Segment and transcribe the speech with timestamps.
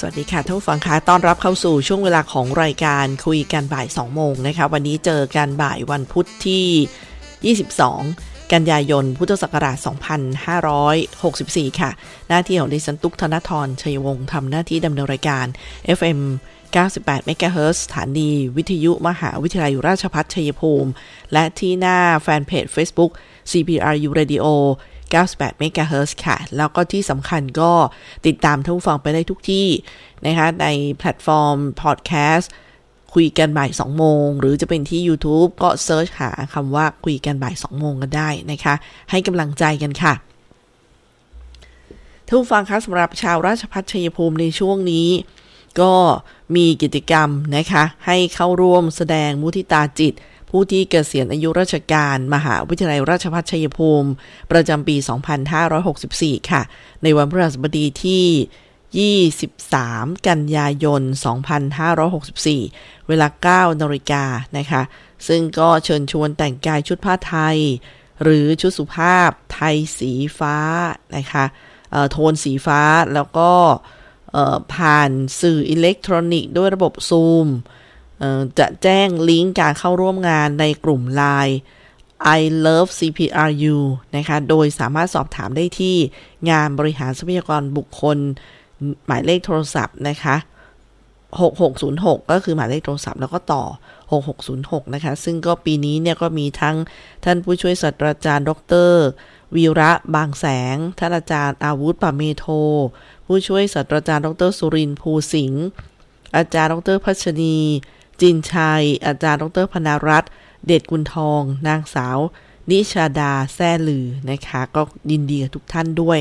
[0.00, 7.56] สวัสดีค่ะท่านผู้ฟังคะต้อนรับเข้าสู่ช่วงเวลาของรายการคุยกันบ่าย 2 โมงนะคะ วันนี้เจอกันบ่ายวันพุธที่
[8.04, 9.76] 22 กันยายน พุทธศักราช
[10.88, 11.90] 2564 ค่ะ
[12.28, 15.46] หน้าที่ของดิฉันตุกธนทร ชัยวงศ์ทำหน้าที่ดำเนินรายการ
[15.98, 16.20] FM
[16.74, 20.90] 98 MHz สถานีวิทยุมหาวิทยาลัยราชพัฒชัยภูมิ
[21.32, 23.12] และที่หน้าแฟนเพจ Facebook
[23.50, 24.46] CPRU Radio
[25.12, 27.72] 98 MHz ค่ะ แล้วก็ที่สำคัญก็
[28.26, 29.68] ติดตามท่านผู้ฟังไปได้ทุกที่
[30.26, 30.66] นะคะ ใน
[30.98, 32.50] แพลตฟอร์มพอดแคสต์
[33.14, 38.74] คุยกันบ่าย 2 โมง หรือจะเป็นที่ YouTube ก็ search หาคำว่าคุยกันบ่าย 2 โมงกันได้นะคะ
[39.10, 40.14] ให้กำลังใจกันค่ะ
[42.26, 45.08] ท่านผู้ฟังคะสำหรับชาวราชภัฏชัยภูมิในช่วงนี้
[45.80, 45.92] ก็
[46.56, 50.14] มีกิจกรรมนะคะ ให้เข้าร่วมแสดงมุทิตาจิต
[50.50, 54.10] ผู้ที่เกษียณอายุราชการ มหาวิทยาลัยราชภัฏชัยภูมิ
[54.50, 54.96] ประจำปี
[55.72, 56.62] 2564 ค่ะ
[57.02, 61.02] ในวันพฤหัสบดีที่ 23 กันยายน
[62.44, 64.24] 2564 เวลา 9นาฬิกา
[64.58, 64.82] นะคะ
[65.28, 67.58] ซึ่งก็เชิญชวนแต่งกายชุดผ้าไทย
[68.22, 70.56] หรือชุดสุภาพไทยสีฟ้า
[71.16, 71.44] นะคะ
[72.10, 72.80] โทนสีฟ้า
[73.14, 73.52] แล้วก็
[74.74, 75.10] ผ่าน
[75.40, 77.46] สื่ออิเล็กทรอนิกส์ด้วยระบบซูม
[78.58, 81.56] จะแจ้งลิงก์การเข้าร่วมงานในกลุ่ม Line
[82.38, 83.76] I love CPRU
[84.16, 85.96] นะคะ โดยสามารถสอบถามได้ที่
[86.50, 88.18] งานบริหารทรัพยากรบุคคล
[89.06, 90.36] หมายเลขโทรศัพท์นะคะ
[91.48, 93.64] 6606 ก็คือหมายเลขโทรศัพท์แล้วก็ต่อ
[94.28, 96.76] 6606 นะคะ ซึ่งก็ปีนี้เนี่ยก็มีทั้ง
[97.24, 98.50] ท่านผู้ช่วยศาสตราจารย์ ด
[98.88, 98.92] ร
[99.56, 102.44] วีระบางแสง ท่านอาจารย์อาวุธปะเมโท
[103.26, 105.64] ผู้ช่วยศาสตราจารย์ ดรสุรินทร์ภูสิงห์
[106.36, 107.56] อาจารย์ ดรพัชนี
[108.20, 110.24] จินชัย อาจารย์ดรพนารัต
[110.66, 112.18] เดชกุลทอง นางสาว
[112.70, 116.18] นิชาดาแซ่ลือนะคะ ก็ยินดีกับทุกท่านด้วย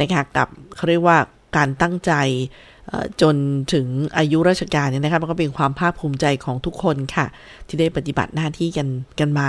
[0.00, 1.18] นะคะกับเขาเรียกว่า
[1.56, 2.12] การตั้งใจ
[3.22, 3.36] จน
[3.72, 7.26] ถึงอายุราชการเนี่ยนะคะมันก็เป็นความภาคภูมิใจของทุกคนค่ะ
[7.66, 8.88] ที่ได้ปฏิบัติหน้าที่กัน
[9.20, 9.48] กันมา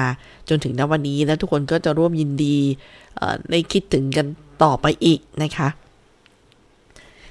[0.50, 2.57] จนถึงณวันนี้แล้วทุกคนก็จะร่วมยินดี
[3.51, 4.27] ได้คิดถึงกัน
[4.63, 5.69] ต่อไปอีกนะคะ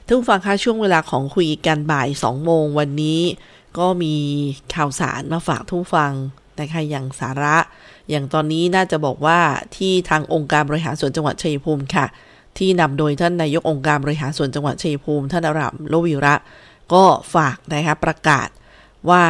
[0.04, 3.20] ท่านผู้ฟังคะช่วงเวลาของคุยกันบ่าย 2 โมงวันนี้
[3.78, 4.14] ก็มี
[4.74, 6.12] ข่าวสารมาฝากทุกฟัง
[6.60, 7.56] นะคะอย่างสาระ
[8.10, 9.40] อย่างตอนนี้น่าจะบอกว่า
[9.76, 12.06] ที่ทางองค์การบริหารส่วนจังหวัดชัยภูมิค่ะ
[12.58, 16.34] ที่นำโดยท่านนายกองค์การบริหารส่วนจังหวัดชัยภูมิท่านอารามโลวิระ
[16.92, 18.48] ก็ฝากนะคะประกาศ
[19.10, 19.24] ว่า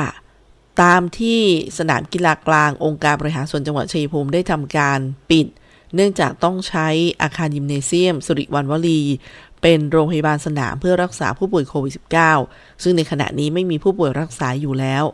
[0.82, 1.40] ตามที่
[1.78, 4.98] สนามกีฬากลางองค์การบริหารส่วนจังหวัดชัยภูมิได้ทำการ
[5.30, 5.46] ปิด
[5.94, 6.88] เนื่องจากต้องใช้
[7.22, 9.00] อาคารยิมเนเซียม สุริวันวลี
[9.62, 11.92] เป็นโรงพยาบาลสนามเพื่อรักษาผู้ป่วยโควิด
[12.36, 15.04] -19 ซึ่งในขณะนี้ไม่มีผู้ป่วยรักษาอยู่แล้ว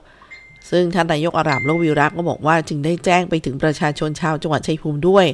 [0.70, 5.26] ซึ่งท่านนายกอาหรับโลวิรักก็บอกว่าจึงได้แจ้งไปถึงประชาชนชาวจังหวัดชัยภูมิด้วย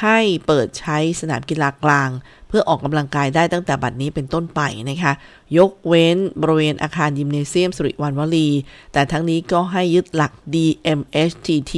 [0.00, 2.10] ให้เปิดใช้สนามกีฬากลาง
[2.48, 4.60] เพื่อออกกำลังกายได้ตั้งแต่บัดนี้เป็นต้นไป
[4.90, 5.12] นะคะ
[5.58, 8.48] ยกเว้นบริเวณอาคารยิมเนเซียมสุริวันวลี
[8.92, 11.74] แต่ทั้งนี้ก็ให้ยึดหลัก DMHTT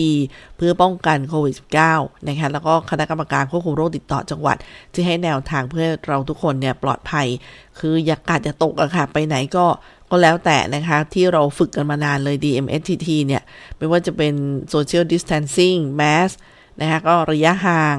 [0.56, 1.54] เพื่อป้องกันโควิด
[1.90, 4.56] -19 นะคะ แล้วก็คณะกรรมการควบคุมโรคติดต่อจังหวัด
[4.92, 7.26] ที่ให้แนวทางเพื่อเราทุกคนเนี่ยปลอดภัย
[7.78, 9.66] คืออย่ากาดจะตกอะค่ะ ไปไหนก็
[10.10, 13.42] ก็แล้วแต่นะคะที่เราฝึกกันมานานเลย DMHTT เนี่ย
[13.78, 14.34] ไม่ว่าจะเป็น
[14.74, 16.34] Social Distancing Mask
[16.80, 17.96] นะคะก็ระยะห่าง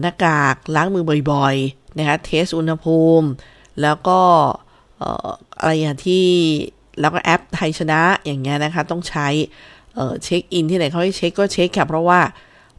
[0.00, 3.28] หน้ากากล้างมือบ่อยๆนะคะเทสอุณหภูมิ
[3.82, 4.20] แล้วก็
[5.60, 6.26] อะไรอย่างที่
[7.00, 9.28] แล้วก็แอปไทยชนะอย่างเงี้ยนะคะ ต้องใช้
[10.22, 12.20] เช็คอินที่ไหนเขาให้เช็คก็เช็คค่ะเพราะว่า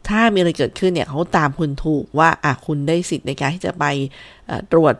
[0.08, 3.84] ถ้ามีอะไรเกิดขึ้นเนี่ยเขาตามคุณถูกว่าอะคุณได้สิทธิ์ในการที่จะไป
[4.72, 4.94] ตรวจ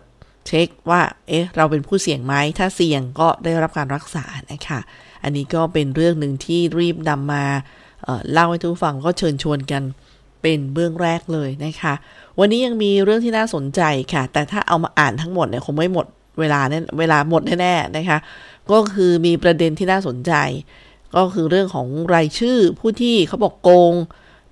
[0.47, 4.81] เช็คว่า เอ๊ะ เราเป็นผู้เสี่ยงไหม ถ้าเสี่ยงก็ได้รับการรักษานะคะ
[5.23, 7.45] อันนี้ก็เป็นเรื่องหนึ่งที่รีบนำมา
[8.03, 9.83] เเล่าให้ทุกฟังก็เชิญชวนกัน
[10.43, 11.95] เป็นเบื้องแรกเลยนะคะ
[12.39, 13.81] วันนี้ยังมีเรื่องที่น่าสนใจ
[14.13, 16.07] ค่ะ แต่ถ้าเอามาอ่านทั้งหมดเนี่ยคงไม่หมด
[16.41, 18.19] เวลาแน่เวลาหมดแน่ๆนะคะ
[18.71, 20.33] ก็คือมีประเด็นที่น่าสนใจ
[21.17, 23.95] ก็คือเรื่องของรายชื่อผู้ที่เขาบอกโกง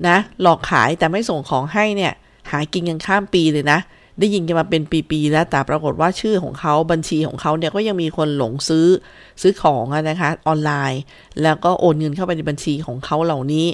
[0.08, 2.12] นะ หลอกขายแต่ไม่ส่งของให้เนี่ย
[2.50, 3.78] หากินกันข้ามปีเลยนะ
[4.18, 8.86] ได้ยินกันมาเป็นปีๆแล้วแต่ปรากฏว่าชื่อของเขาบัญชีของเขาเนี่ยก็ยังมีคนหลงซื้อ
[9.42, 11.02] ซื้อของนะคะ ออนไลน์
[11.42, 13.66] แล้วก็โอนเงินเข้าไปในบัญชีของเขาเหล่านี้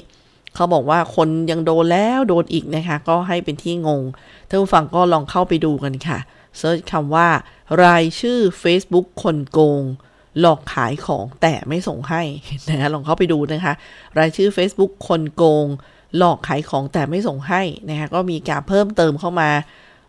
[0.57, 4.01] เขาบอกว่าคนยังโดนแล้วโดนอีกนะคะ ก็ให้เป็นที่งง
[4.47, 6.19] ท่านผู้ฟังก็ลองเข้าไปดูกันค่ะ
[6.57, 7.27] เซิร์ชคำว่า
[7.83, 9.83] รายชื่อ Facebook คนโกง
[10.39, 12.21] หลอกขายของแต่ไม่ส่งให้
[12.69, 13.73] นะคะลองเข้าไปดูนะคะ
[14.19, 15.65] รายชื่อ Facebook คนโกง
[16.17, 19.49] หลอกขายของแต่ไม่ส่งให้นะคะก็มีการเพิ่มเติมเข้ามา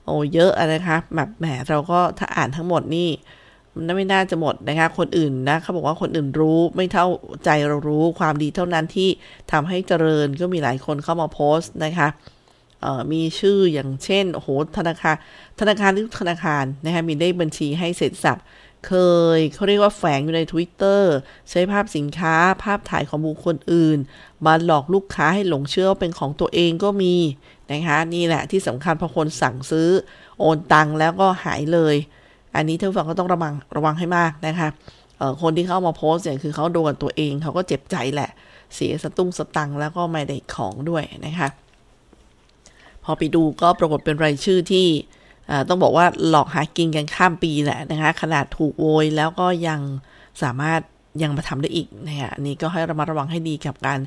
[0.04, 3.08] โอ้เยอะนะคะแบบแหมเราก็ถ้าอ่านทั้งหมดนี่
[3.78, 7.06] มันไม่น่าจะหมดนะคะ คนอื่นนะเขาบอกว่าคนอื่นรู้ไม่เท่า
[7.44, 9.08] ใจเรารู้ความดีเท่านั้นที่
[9.52, 12.08] ทำให้เจริญก็มีหลายคนเข้ามาโพสต์นะคะ
[13.12, 15.16] มีชื่ออย่างเช่นโอ้โหธนาคาร
[15.60, 18.38] ธนาคารทุกธนาคารนะคะมีได้บัญชีให้เสร็จสับ
[18.86, 18.94] เค
[19.38, 21.02] ยเขาเรียกว่าแฝงอยู่ใน Twitter
[21.50, 23.98] ใช้ภาพสินค้าภาพถ่ายของบุคคลอื่น
[24.46, 27.14] มาหลอกลูกค้าให้หลงเชื่อว่าเป็นของตัวเองก็มี
[27.72, 29.88] นะคะนี่แหละที่สำคัญพอคนสั่งซื้อ
[30.38, 31.96] โอนตังแล้วก็หายเลย
[32.56, 34.68] อันนี้ท่านฟังก็ต้องระวังระวังให้มากนะคะ
[35.42, 38.30] คนที่เข้ามาโพสเนี่ยคือเขาโดนตัวเองเขาก็เจ็บใจแหละ
[38.74, 41.48] เสียสตุ้งสตังแล้วก็ไม่ได้ของด้วยนะคะ
[43.04, 44.86] พอไปดูก็ปรากฏเป็นรายชื่อที่
[45.68, 49.80] ต้องบอกว่าหลอกหากินกันข้ามปีแหละนะคะ ขนาดถูกโวยแล้วก็ยัง
[50.42, 50.80] สามารถ
[51.22, 54.00] ยังมาทำได้อีกนะคะอันนี้ก็ให้ระมัดระวังให้ดีกับการ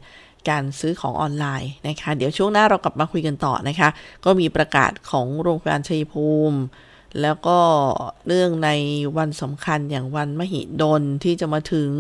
[0.50, 3.90] การซื้อของออนไลน์นะคะ เดี๋ยวช่วงหน้าเรากลับมาคุยกันต่อนะคะ
[4.26, 6.58] ก็มีประกาศของโรงพยาบาลชัยภูมิ
[7.22, 7.60] แล้วก็
[8.28, 8.70] เรื่องใน
[9.18, 11.92] วันสำคัญอย่างวันมหิดลที่จะมาถึง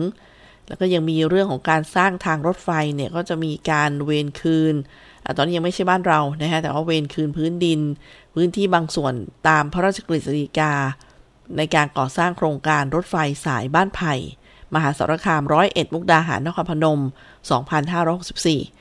[0.67, 4.75] แล้วก็ยังมีเรื่องของการสร้างทางรถไฟเนี่ยก็จะมีการเวนคืน
[5.37, 7.79] ตอนนี้ยังไม่ใช่บ้านเรานะฮะแต่ว่าเวนคืนพื้นดิน
[8.35, 9.13] พื้นที่บางส่วน
[9.47, 10.73] ตามพระราชกฤษฎีกา
[11.57, 13.15] ในการก่อสร้างโครงการรถไฟ
[13.45, 14.13] สายบ้านไผ่
[14.73, 16.99] มหาสารคามร้อยเอ็ดมุกดาหารนครพนม
[17.91, 18.80] 2564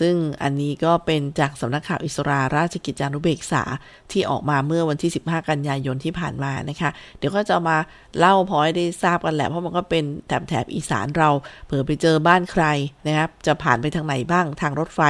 [0.00, 3.62] ซึ่งอันนี้ก็เป็นจากสำนักข่าวอิสราราชกิจจานุเบกษา
[4.12, 7.76] ที่ออกมาเมื่อวันที่ 15 กันยายนที่ผ่านมานะคะ เดี๋ยวก็จะมา
[8.18, 11.30] เล่าพอให้ได้ทราบกันแหละ เพราะมันก็เป็นแถบแถบอีสานเรา
[11.66, 12.64] เผื่อไปเจอบ้านใคร
[13.06, 15.00] นะครับจะผ่านไปทางไหนบ้างทางรถไฟ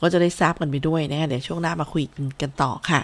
[0.00, 2.04] ก็จะได้ทราบกันไปด้วยนะคะเดี๋ยวช่วงหน้ามาคุย
[2.42, 3.02] กันต่อค่ะ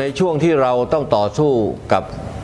[0.00, 1.52] ในช่วงที่เราต้องต่อสู้
[1.92, 2.02] กับ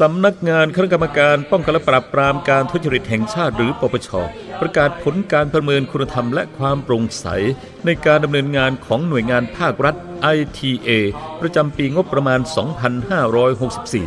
[0.00, 4.08] สำนักงานคณะกรรมการป้องกันและปราบปรามการทุจริตแห่งชาติหรือปปช
[4.60, 7.26] ประกาศผลการประเมินคุณธรรมและความโปร่งใส
[7.84, 9.94] ในการดำเนินงานของหน่วยงานภาครัฐ
[10.36, 10.90] ITA
[11.40, 12.40] ประจำปีงบประมาณ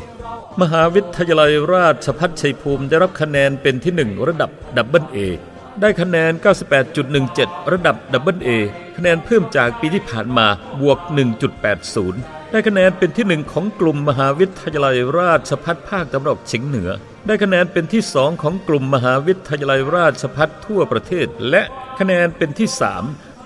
[0.02, 5.18] 2564 มหาวิทยาลัยราชภัฏชัยภูมิได้รับคะแนนเป็นที่ 1 ระดับ double A
[5.80, 6.32] ได้คะแนน
[7.02, 8.50] 98.17 ระดับ double A
[8.98, 10.48] คะแนนเพิ่มจากปีที่ผ่านมา
[10.82, 11.00] บวก
[11.76, 16.90] 1.80 ได้คะแนนเป็นที่หนึ่งของกลุ่มมหาวิทยาลัยราชภัฏภาคตะวันออกเฉียงเหนือ
[17.28, 21.64] ได้คะแนนเป็นที่สองของกลุ่มมหาวิทยาลัยราชภัฏทั่วประเทศ และ
[22.00, 23.04] คะแนนเป็นที่สาม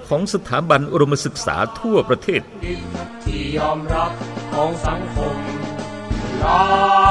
[0.08, 2.42] ของสถาบันอุดมศึกษาทั่วประเทศ
[3.24, 4.12] ที่ยอมรับ
[4.54, 5.36] ของสังคม
[6.40, 6.66] หลา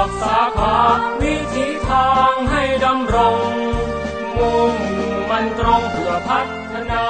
[0.07, 0.79] กสาขา
[1.23, 3.39] วิธีทางให้ดำรง
[4.39, 4.73] มุ่ง
[5.31, 6.41] มันตรงเพื่อพั
[6.73, 7.05] ฒนา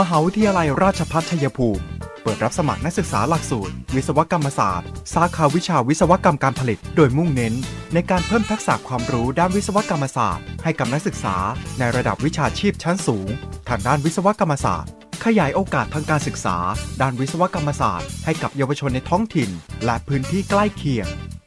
[0.00, 1.84] มหาวิทยาลัยราชภัฏชัยภูมิ
[2.22, 7.54] เปิดรับสมัครนักศึกษาหลักสูตร วิศวกรรมศาสตร์ สาขาวิชาวิศวกรรมการผลิต โดยมุ่งเน้น
[7.94, 11.36] ในการเพิ่มทักษะความรู้ด้านวิศวกรรมศาสตร์ ให้กับนักศึกษา
[11.78, 13.28] ในระดับวิชาชีพชั้นสูง
[13.68, 14.90] ทางด้านวิศวกรรมศาสตร์
[15.24, 16.56] ขยายโอกาสทางการศึกษา
[17.00, 19.50] ด้านวิศวกรรมศาสตร์ ให้กับเยาวชนในท้องถิ่น
[19.84, 21.08] และพื้นที่ใกล้เคียง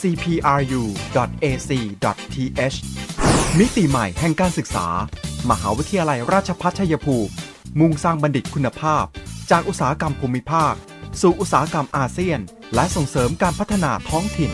[0.00, 1.56] cpru.ac.th
[3.58, 4.86] มิติใหม่แห่งการศึกษา
[5.50, 7.32] มหาวิทยาลัยราชภัฏชัยภูมิ
[7.80, 9.04] มุ่งสร้างบัณฑิตคุณภาพ
[9.50, 10.74] จากอุตสาหกรรมภูมิภาค
[11.20, 12.40] สู่อุตสาหกรรมอาเซียน
[12.74, 14.52] และส่งเสริมการพัฒนาท้องถิ่น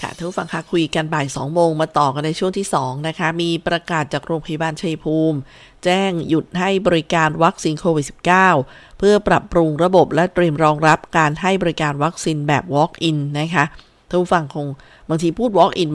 [0.00, 5.38] ค่ะท่านผู้ฟังคะคุยกันบ่าย 2 โมงมาต่อกันในช่วงที่ 2 นะคะ มีประกาศจากโรงพยาบาลชัยภูมิ
[5.84, 8.06] แจ้งหยุดให้บริการวัคซีนโควิด
[8.50, 13.64] -19 เพื่อปรับปรุงระบบและเตรียมรองรับการให้บริการวัคซีนแบบ Walk-in นะคะ
[14.12, 14.66] ท่านผู้ฟังคง
[15.08, 15.88] บางทีพูด Walk-in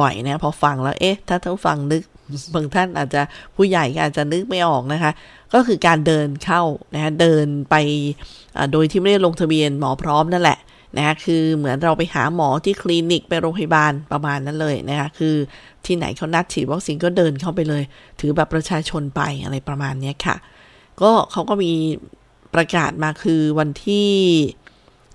[0.00, 2.02] บ่อยๆนะพอฟังแล้วเอ๊ะถ้าท่านผู้ฟังนึก
[2.54, 3.22] บางท่านอาจจะ
[3.56, 5.12] ผู้ใหญ่ก็อาจจะนึกไม่ออกนะคะ
[5.54, 6.62] ก็คือการเดินเข้า
[6.94, 7.74] นะคะเดินไป
[8.72, 10.58] โดยที่ไม่ได้ลงทะเบียนหมอพร้อมนั่นแหละ
[10.96, 15.34] นะคะคือเหมือนเราไปหาหมอที่คลินิกไปโรงพยาบาลประมาณนั้นเลยนะคะคือ
[15.86, 17.82] ที่ไหนเขานัดฉีดวัคซีนก็เดินเข้าไปเลย
[18.20, 20.36] ถือแบบประชาชนไปอะไรประมาณนี้ค่ะ
[21.00, 21.72] ก็เขาก็มี
[22.54, 24.10] ประกาศมาคือวันที่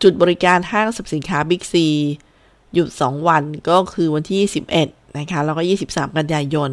[0.03, 1.87] จุดบริการห้างสรรพสินค้าบิ๊กซี
[2.73, 4.39] หยุด 2 วันก็คือวันที่
[4.79, 6.71] 21นะคะ แล้วก็ 23 กันยายน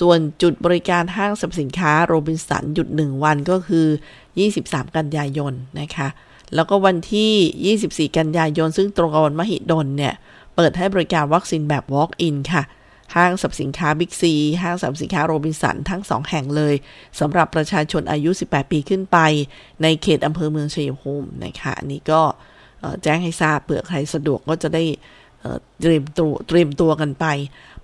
[0.00, 3.86] ส่วนจุดบริการห้างสรรพสินค้าโรบินสันหยุด 1 วันก็คือ
[4.40, 6.08] 23 กันยายนนะคะ
[6.54, 10.14] แล้วก็วันที่ 24 กันยายน ซึ่งตรงกับวันมหิดลเนี่ย
[10.56, 12.62] เปิดให้บริการวัคซีนแบบ Walk-in ค่ะ
[13.14, 16.74] ห้างสรรพสินค้าบิ๊กซีห้างสรรพสินค้าโรบินสันทั้ง 2 แห่งเลย
[17.20, 19.18] สำหรับประชาชนอายุ 18 ปีขึ้นไป
[19.82, 22.22] ในเขตอำเภอเมืองชัยภูมินะคะ อันนี้ก็
[23.02, 24.84] แจ้งให้ทราบเผื่อใครสะดวกก็จะได้
[25.80, 27.26] เตรียมตัวเตรียมตัวกันไป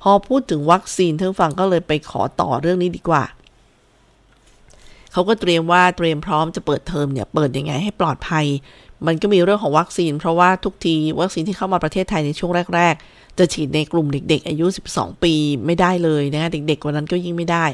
[0.02, 3.24] พอพูดถึงวัคซีนท่านฟังก็เลยไปขอต่อเรื่องนี้ดีกว่า
[5.12, 8.46] เขาก็เตรียมว่าเตรียมพร้อมจะเปิดเทอมเนี่ยเปิดยังไงให้ปลอดภัย
[9.06, 15.34] มันก็มีเรื่องของวัคซีน เพราะว่าทุกทีวัคซีนที่เข้ามาประเทศไทยในช่วงแรก ๆ จะฉีดในกลุ่มเด็ก ๆ อายุ 12 ปี
[15.66, 17.64] ไม่ได้เลยนะเด็กๆวันนั้นก็ยิ่งไม่ได้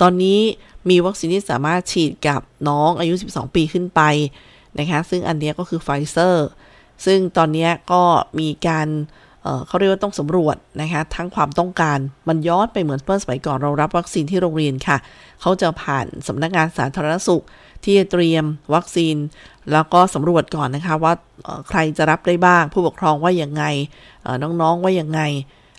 [0.00, 0.38] ตอนนี้
[0.90, 4.00] มีวัคซีนที่สามารถฉีดกับน้องอายุ 12 ปีขึ้นไป
[4.78, 6.48] นะคะซึ่งอันนี้ก็คือไฟเซอร์
[7.04, 8.02] ซึ่งตอนนี้ก็
[8.38, 8.88] มีการ
[9.66, 14.96] เขาเรียกว่าต้องสำรวจนะคะทั้งความต้องการมันย้อนไปเหมือนเมื่อสมัยก่อนเรารับวัคซีนที่โรงเรียนค่ะ
[15.40, 17.44] เขาจะผ่านสำนักงานสาธารณสุข
[17.84, 18.44] ที่เตรียม
[18.74, 19.16] วัคซีน
[19.72, 21.12] แล้วก็สำรวจก่อนนะคะว่า
[21.68, 23.64] ใครจะรับได้บ้าง ผู้ปกครองว่าอย่างไง
[24.42, 25.20] น้องๆว่าอย่างไง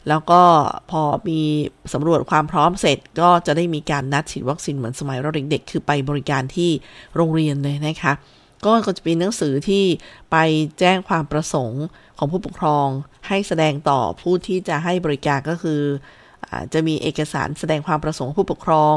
[0.09, 0.41] แล้วก็
[0.91, 1.41] พอมี
[1.93, 6.69] สำรวจความพร้อมเสร็จ ก็จะได้มีการนัดฉีดวัคซีนเหมือนสมัยเราเด็กๆคือไปบริการที่
[7.15, 8.13] โรงเรียนเลยนะคะ
[8.65, 9.83] ก็จะเป็นหนังสือที่
[10.31, 10.37] ไป
[10.79, 11.83] แจ้งความประสงค์
[12.17, 12.87] ของผู้ปกครอง
[13.27, 15.81] ให้แสดงต่อผู้ที่จะให้บริการก็คือ
[16.45, 18.95] อจะมีเอกสารแสดงความประสงค์ผู้ปกครอง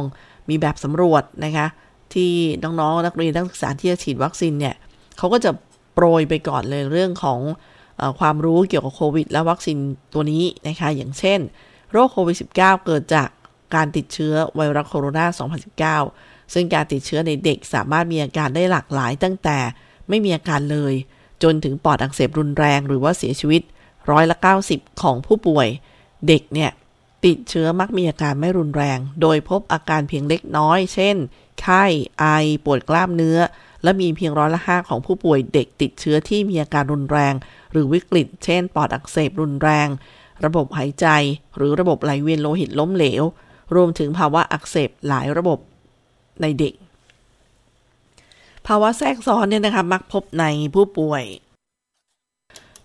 [0.48, 1.66] มีแบบสำรวจนะคะ
[2.14, 4.74] ที่น้องๆนักเรียนนักศึกษาที่จะฉีดวัคซีนเนี่ย
[5.18, 5.50] เขาก็จะ
[5.94, 7.40] โปรยไปก่อนเลยเรื่องของ
[8.00, 9.78] อความรู้เกี่ยวกับโควิด และวัคซีน
[10.12, 11.40] ตัวนี้นะคะอย่างเช่น
[11.92, 13.28] โรคโควิด -19 เกิดจาก
[13.74, 19.58] การติดเชื้อไวรัสโคโรนา 2019 ซึ่งการติดเชื้อในเด็กสามารถมีอาการได้หลากหลาย ตั้งแต่
[20.08, 20.94] ไม่มีอาการเลย
[21.42, 23.62] จนถึงปอดอักเสบรุนแรงหรือว่าเสียชีวิต
[24.10, 24.36] ร้อยละ
[24.68, 25.68] 90 ของผู้ป่วย
[26.28, 26.70] เด็กเนี่ย
[27.26, 31.16] ติดเชื้อมักมีอาการไม่รุนแรง โดยพบอาการเพียงเล็กน้อย เช่น
[31.60, 31.84] ไข้
[32.18, 32.24] ไอ
[32.64, 33.38] ปวดกล้ามเนื้อ
[33.82, 37.34] และมีเพียงร้อยละห้าของผู้ป่วยเด็กติดเชื้อที่มีอาการรุนแรง
[37.72, 39.88] หรือวิกฤต เช่น ปอดอักเสบรุนแรง
[40.44, 41.06] ระบบหายใจ
[41.56, 43.22] หรือระบบไหลเวียนโลหิตล้มเหลว
[43.74, 45.58] รวมถึงภาวะอักเสบหลายระบบ
[46.42, 46.74] ในเด็ก
[48.66, 51.24] ภาวะแทรกซ้อนเนี่ยนะคะมักพบในผู้ป่วย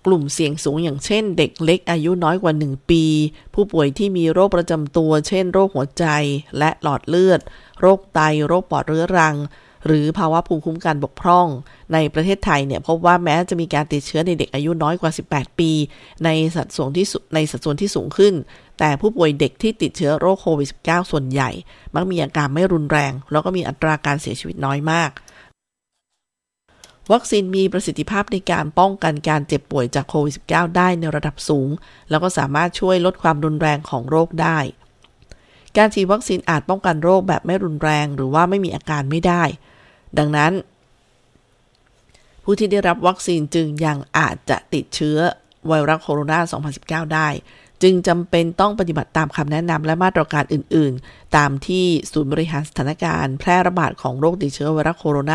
[0.05, 3.03] กลุ่มเสี่ยงสูงอย่างเช่น เด็กเล็กอายุน้อยกว่า 1 ปี
[3.53, 6.05] ผู้ป่วยที่มีโรคประจำตัว เช่น โรคหัวใจ
[6.57, 7.41] และหลอดเลือด
[7.79, 9.35] โรคไต โรคปอดเรื้อรัง
[9.85, 11.47] หรือภาวะภูมิคุ้มกันบกพร่อง
[11.93, 15.71] ในประเทศไทยเนี่ยพบว่าแม้จะมีการติดเชื้อในเด็กอายุน้อยกว่า 18 ปี
[16.25, 17.05] ในสัดส่วนที่
[17.35, 18.33] ในสัดส่วนที่สูงขึ้น
[18.79, 21.49] แต่ผู้ป่วยเด็กที่ติดเชื้อโรคโควิด -19 ส่วนใหญ่
[21.95, 25.11] มักมีอาการไม่รุนแรง แล้วก็มีอัตราการเสียชีวิตน้อยมาก
[27.13, 31.69] วัคซีนมีประสิทธิภาพในการป้องกันการเจ็บป่วยจากโควิด -19 ได้ในระดับสูง
[32.09, 34.59] แล้วก็สามารถช่วยลดความรุนแรงของโรคได้
[35.77, 39.43] การฉีดวัคซีนอาจป้องกันโรคแบบไม่รุนแรง หรือว่าไม่มีอาการไม่ได้
[40.17, 40.51] ดังนั้น
[42.43, 45.17] ผู้ที่ได้รับวัคซีนจึงยังอาจจะติดเชื้อ
[45.67, 47.27] ไวรัสโคโรนา 2019 ได้
[47.83, 55.31] จึงจำเป็นต้องปฏิบัติตามคำแนะนำและมาตรการอื่น ๆ ตามที่ศูนย์บริหารสถานการณ์แพร่ระบาดของโรคติดเชื้อไวรัสโคโรน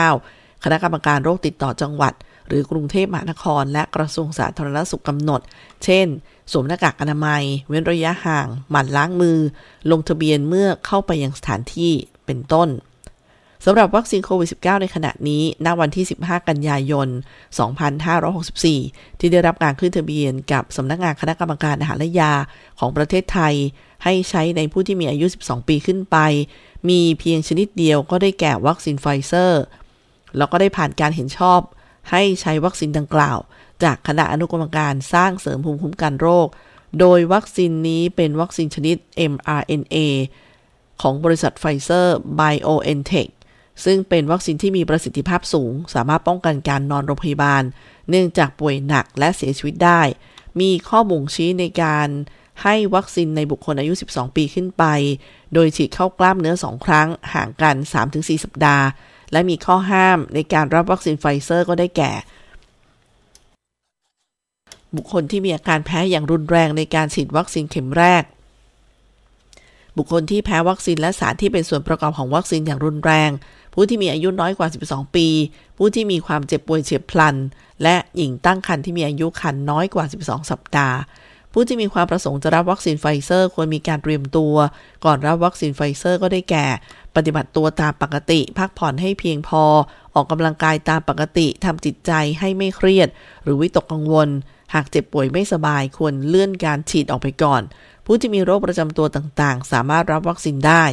[0.00, 2.12] า 2019 คณะกรรมการโรคติดต่อจังหวัด
[2.48, 5.40] หรือกรุงเทพมหานคร และกระทรวงสาธารณสุขกำหนด
[5.84, 6.06] เช่น
[6.52, 9.38] สวมหน้ากากอนามัย เว้นระยะห่าง หมั่นล้างมือ
[9.90, 11.92] ลงทะเบียนเมื่อเข้าไปยังสถานที่
[12.26, 12.68] เป็นต้น
[13.64, 17.08] สำหรับวัคซีนโควิด -19 ในขณะนี้ ณ วันที่ 15 กันยายน
[18.34, 22.32] 2564 ที่ได้รับการขึ้นทะเบียนกับสำนักงานคณะกรรมการอาหารและยา
[22.78, 23.54] ของประเทศไทย
[24.04, 26.16] ให้ใช้ในผู้ที่มีอายุ 12 ปีขึ้นไป
[26.88, 29.62] มีเพียงชนิดเดียวก็ได้แก่วัคซีนไฟเซอร์
[30.36, 31.60] แล้วก็ได้ผ่านการเห็นชอบ
[32.10, 33.38] ให้ใช้วัคซีนดังกล่าว
[33.82, 36.48] จากคณะอนุกรรมการสร้างเสริมภูมิคุ้มกันโรค
[37.00, 38.96] โดยวัคซีนนี้เป็นวัคซีนชนิด
[39.32, 39.96] mRNA
[41.02, 43.30] ของบริษัท Pfizer BioNTech
[43.84, 47.62] ซึ่งเป็นวัคซีนที่มีประสิทธิภาพสูง สามารถป้องกันการนอนโรงพยาบาล
[48.10, 50.00] เนื่องจากป่วยหนักและเสียชีวิตได้
[50.60, 52.08] มีข้อบ่งชี้ในการ
[52.62, 54.84] ให้วัคซีนในบุคคลอายุ 12 ปีขึ้นไป
[55.54, 57.76] โดยฉีดเข้ากล้ามเนื้อ 2 ครั้ง ห่างกัน
[58.10, 58.86] 3-4 สัปดาห์
[59.32, 62.12] และมีข้อห้ามในการรับวัคซีนไฟเซอร์ก็ได้แก่
[64.96, 68.22] บุคคลที่มีอาการแพ้อย่างรุนแรงในการฉีดวัคซีนเข็มแรก
[69.96, 73.30] บุคคลที่แพ้วัคซีนและสารที่เป็นส่วนประกอบของวัคซีนอย่างรุนแรง
[73.74, 75.26] ผู้ที่มีอายุน้อยกว่า 12 ปี
[75.76, 77.36] ผู้ที่มีความเจ็บป่วยเฉียบพลัน
[77.82, 80.96] และหญิงตั้งครรภ์ที่มีอายุครรภ์น้อยกว่า 12 สัปดาห์
[81.52, 84.54] ผู้ที่มีความประสงค์จะรับวัคซีนไฟเซอร์ควรมีการเตรียมตัว
[85.04, 86.66] ก่อนรับวัคซีนไฟเซอร์ก็ได้แก่
[87.16, 89.62] ปฏิบัติตัวตามปกติ พักผ่อนให้เพียงพอ
[90.14, 93.08] ออกกำลังกายตามปกติทำจิตใจให้ไม่เครียด
[93.42, 94.28] หรือวิตกกังวล
[94.74, 97.62] หากเจ็บป่วยไม่สบายควรเลื่อนการฉีดออกไปก่อน
[98.04, 100.84] ผู้ที่มีโรคประจำตัวต่างๆ สามารถรับวัคซีนได้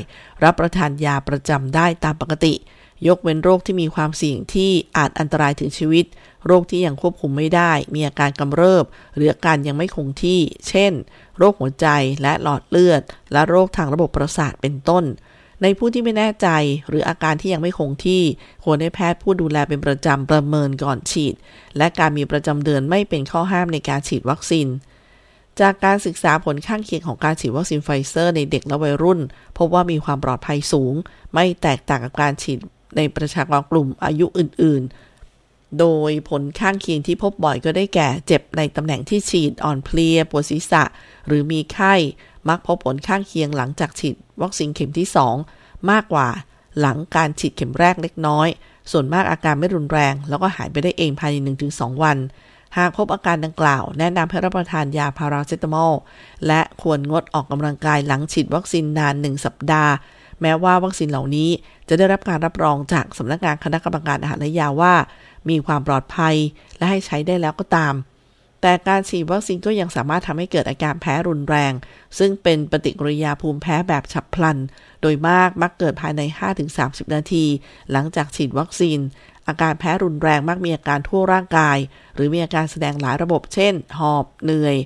[0.44, 2.54] รับประทานยาประจำได้ตามปกติ
[3.08, 6.06] ยกเว้นโรคที่มีความเสี่ยงที่อาจอันตรายถึงชีวิต
[6.46, 8.86] โรคที่ยังควบคุมไม่ได้ มีอาการกำเริบ
[9.16, 10.94] หรืออาการยังไม่คงที่ เช่น
[11.38, 11.88] โรคหัวใจ
[12.22, 13.01] และหลอดเลือด
[13.32, 15.04] และโรคทางระบบประสาทเป็นต้น
[15.62, 16.48] ในผู้ที่ไม่แน่ใจ
[16.88, 18.24] หรืออาการที่ยังไม่คงที่
[18.63, 21.36] ควรให้แพทย์ผู้ดูแลเป็นประจำประเมินก่อนฉีด
[21.77, 24.68] และการมีประจำเดือนไม่เป็นข้อห้ามในการฉีดวัคซีน
[25.62, 29.20] จากการศึกษาผลข้างเคียงของการฉีดวัคซีนไฟเซอร์ในเด็กและวัยรุ่น
[29.58, 30.94] พบว่ามีความปลอดภัยสูง
[31.34, 32.60] ไม่แตกต่างกับการฉีด
[32.98, 40.84] ในประชากรกลุ่มอายุอื่น ๆ โดยผลข้างเคียงที่พบบ่อยก็ได้แก่ เจ็บในตำแหน่งที่ฉีดอ่อนเพลียปวดศีรษะ
[41.27, 41.94] หรือมีไข้
[42.50, 45.08] มักพบผลข้างเคียงหลังจากฉีดวัคซีนเข็มที่
[45.48, 46.27] 2 มากกว่า
[46.80, 48.48] หลังการฉีดเข็มแรกเล็กน้อย
[48.92, 52.18] ส่วนมากอาการไม่รุนแรง แล้วก็หายไปได้เองภายใน 1-2 วัน
[52.77, 55.94] หากพบอาการดังกล่าว แนะนำให้รับประทานยาพาราเซตามอล
[56.48, 59.94] และควรงดออกกำลังกายหลังฉีดวัคซีนนาน 1 สัปดาห์
[60.42, 61.50] แม้ว่าวัคซีนเหล่านี้
[61.88, 64.94] จะได้รับการรับรองจากสำนักงานคณะกรรมการอาหารและยาว่า
[65.50, 66.36] มีความปลอดภัย
[66.77, 67.94] และให้ใช้ได้แล้วก็ตาม
[68.62, 71.74] แต่การฉีดวัคซีนก็ยังสามารถทำให้เกิดอาการแพ้รุนแรง
[72.20, 74.58] ซึ่งเป็นปฏิกิริยาภูมิแพ้แบบฉับพลัน
[75.02, 76.22] โดยมากมักเกิดภายใน
[76.68, 77.46] 5-30 นาที
[77.92, 79.00] หลังจากฉีดวัคซีน
[79.48, 81.78] อาการแพ้รุนแรงมักมีอาการทั่วร่างกาย
[82.16, 84.78] หรือมีอาการแสดงหลายระบบ เช่น หอบ เหนื่อย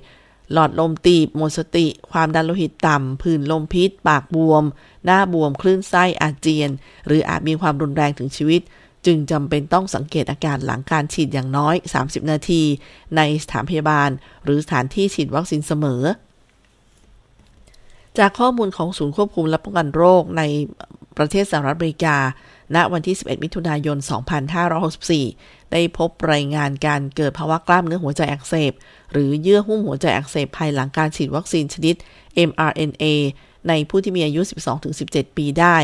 [0.52, 4.64] หลอดลมตีบ หมดสติ ความดันโลหิตต่ำผื่นลมพิษ ปากบวม
[5.04, 6.70] หน้าบวม คลื่นไส้อาเจียน
[7.06, 8.62] หรืออาจมีความรุนแรงถึงชีวิต
[9.06, 12.62] จึงจำเป็นต้องสังเกตอาการหลังการฉีดอย่างน้อย 30 นาที
[13.16, 14.10] ในสถานพยาบาล
[14.44, 16.02] หรือสถานที่ฉีดวัคซีนเสมอ
[18.18, 20.42] จากข้อมูลของศูนย์ควบคุมและป้องกันโรคใน
[21.18, 22.16] ประเทศสหรัฐอเมริกา
[22.74, 23.96] ณ วันที่ 11 มิถุนายน
[24.84, 28.72] 2564 ได้พบรายงานการเกิดภาวะกล้ามเนื้อหัวใจอักเสบ
[29.12, 31.94] หรือเยื่อหุ้มหัวใจอักเสบภายหลังการฉีดวัคซีนชนิด
[32.48, 33.04] mRNA
[33.68, 34.42] ในผู้ที่มีอายุ
[34.90, 35.76] 12-17 ปีได้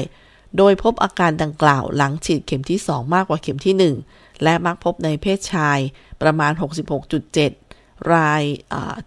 [0.57, 5.79] โดยพบอาการดังกล่าวหลังฉีดเข็มที่ 2 มากกว่าเข็มที่ 1 และมักพบในเพศชาย
[6.23, 6.53] ประมาณ
[7.33, 8.43] 66.7 ราย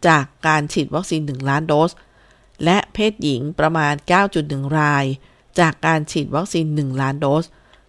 [0.07, 1.91] จากการฉีดวัคซีน 1 ล้านโดส
[2.65, 3.93] และเพศหญิงประมาณ
[4.35, 5.05] 9.1 ราย
[5.59, 7.45] จากการฉีดวัคซีน 1 ล้านโดส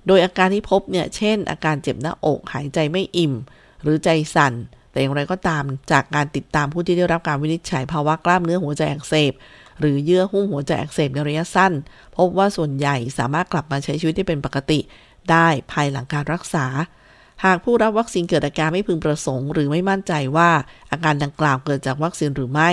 [0.07, 3.35] โดยอาการที่พบเนี่ย เช่น อาการเจ็บหน้าอกหายใจไม่อิ่ม
[3.83, 4.55] หรือใจสั่น
[4.91, 9.33] แต่อย่างไรก็ตามจากการติดตามผู้ที่ได้รับการวินิจฉัยภาวะกล้ามเนื้อหัวใจอักเสบ
[9.81, 11.73] หรือเยื่อหุ้มหัวใจอักเสบในระยะสั้น
[12.17, 14.81] พบว่าส่วนใหญ่สามารถกลับมาใช้ชีวิตได้เป็นปกติ
[15.31, 16.67] ได้ภายหลังการรักษา
[17.45, 20.51] หากผู้รับวัคซีนเกิดอาการไม่พึงประสงค์ หรือไม่มั่นใจว่า
[20.93, 22.71] อาการดังกล่าวเกิดจากวัคซีนหรือไม่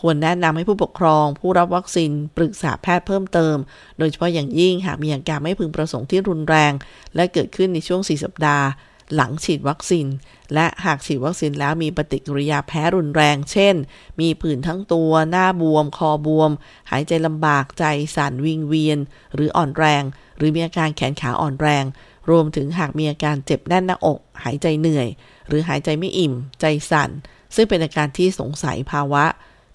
[0.00, 3.56] ควรแนะนำให้ผู้ปกครอง ผู้รับวัคซีนปรึกษาแพทย์เพิ่มเติม
[3.98, 6.72] โดยเฉพาะอย่างยิ่งหากมีอาการไม่พึงประสงค์ที่รุนแรง
[7.14, 8.66] และเกิดขึ้นในช่วง 4 สัปดาห์
[9.14, 10.06] หลังฉีดวัคซีน
[10.54, 13.74] และหากฉีดวัคซีนแล้วมีปฏิกิริยาแพ้รุนแรง เช่น
[14.20, 16.50] มีผื่นทั้งตัว หน้าบวม คอบวม
[16.90, 17.84] หายใจลำบาก ใจ
[18.16, 18.98] สั่น วิงเวียน
[19.34, 20.02] หรืออ่อนแรง
[20.38, 21.84] หรือมีอาการแขนขาอ่อนแรง
[22.30, 25.08] รวมถึงหากมีอาการเจ็บแน่นหน้าอก หายใจเหนื่อย
[25.48, 27.10] หรือหายใจไม่อิ่ม ใจสั่น
[27.54, 29.24] ซึ่งเป็นอาการที่สงสัยภาวะ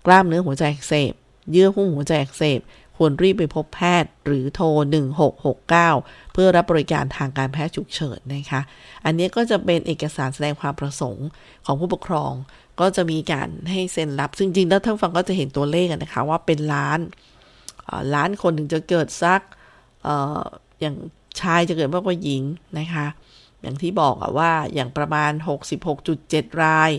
[0.05, 1.13] กล้ามเนื้อหัวใจอักเสบ
[1.51, 2.59] เยื่อหุ้มหัวใจอักเสบ
[2.99, 4.65] ควรรีบไปพบแพทย์หรือโทร
[5.27, 8.61] 1669 เพื่อรับบริการทางการแพทย์ฉุกเฉินนะคะ
[9.05, 11.27] อันนี้ก็จะเป็นเอกสารแสดงความประสงค์
[11.65, 12.33] ของผู้ปกครอง
[12.79, 16.99] ก็จะมีการให้เซ็นรับ ซึ่งจริงแล้วท่านฟังก็จะเห็นตัวเลขนะคะว่าเป็นล้าน
[18.15, 19.41] ล้านคนถึงจะเกิดซัก
[20.07, 20.09] อ
[20.81, 20.95] อย่าง
[21.39, 22.43] ชายจะเกิดมากกว่าหญิง
[22.79, 23.07] นะคะ
[23.61, 25.31] อย่างที่บอกอะว่าอย่างประมาณ
[25.95, 26.91] 66.7 ราย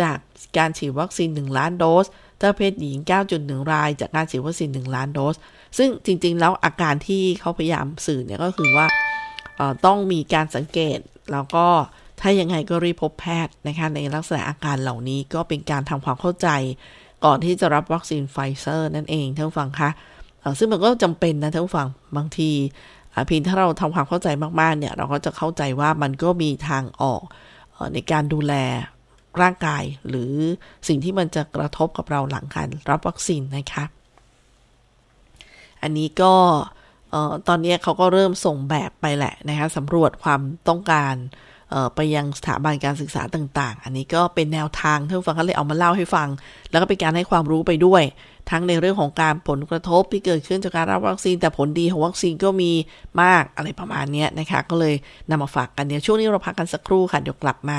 [0.00, 0.16] จาก
[0.56, 2.06] การฉีดวัคซีน 1 ล้านโดส
[2.40, 2.98] ถ้าเพศหญิง
[3.34, 5.36] 9.1 ราย จากการฉีดวัคซีน 1 ล้านโดส
[5.78, 8.86] ซึ่งจริง ๆ แล้วอาการที่เขาพยายามสื่อเนี่ยก็คือว่า
[9.86, 10.98] ต้องมีการสังเกต
[11.32, 11.66] แล้วก็
[12.20, 16.48] ถ้ายังไงก็รีบพบแพทย์นะคะในลักษณะอาการเหล่านี้ก็เป็นการทำความเข้าใจ
[17.24, 19.90] ก่อนที่จะรับวัคซีนไฟเซอร์นั่นเองท่านผู้ฟังคะ
[20.58, 22.50] ซึ่งมันก็จำเป็นนะท่านผู้ฟังบางที
[23.26, 24.28] เพียงถ้าเราทำความเข้าใจ
[24.60, 27.22] มากๆเนี่ยเราก็จะเข้าใจว่ามันก็มีทางออก
[27.94, 28.54] ในการดูแล
[29.40, 30.34] ร่างกายหรือ
[30.88, 33.84] สิ่งที่มันจะกระทบกับเราหลังการรับวัคซีนนะคะ
[35.82, 36.34] อันนี้ก็
[37.48, 41.14] ตอนนี้เขาก็เริ่มส่งแบบไปแหละนะคะสำรวจความต้องการ
[41.94, 46.28] ไปยังสถาบันการศึกษาต่าง ๆ อันนี้ก็เป็นแนวทางท่านฟังก็เลยเอามาเล่าให้ฟัง
[46.70, 48.02] แล้วก็เป็นการให้ความรู้ไปด้วย
[48.50, 52.72] ทั้งในเรื่องของการผลกระทบที่เกิดขึ้นจากการรับวัคซีน แต่ผลดีของวัคซีนก็มี
[53.22, 54.94] มากอะไรประมาณนี้นะคะ ก็เลย
[55.30, 57.78] นำมาฝากกันเดี๋ยวช่วงนี้เราพักกันสักครู่ค่ะเดี๋ยวกลับมา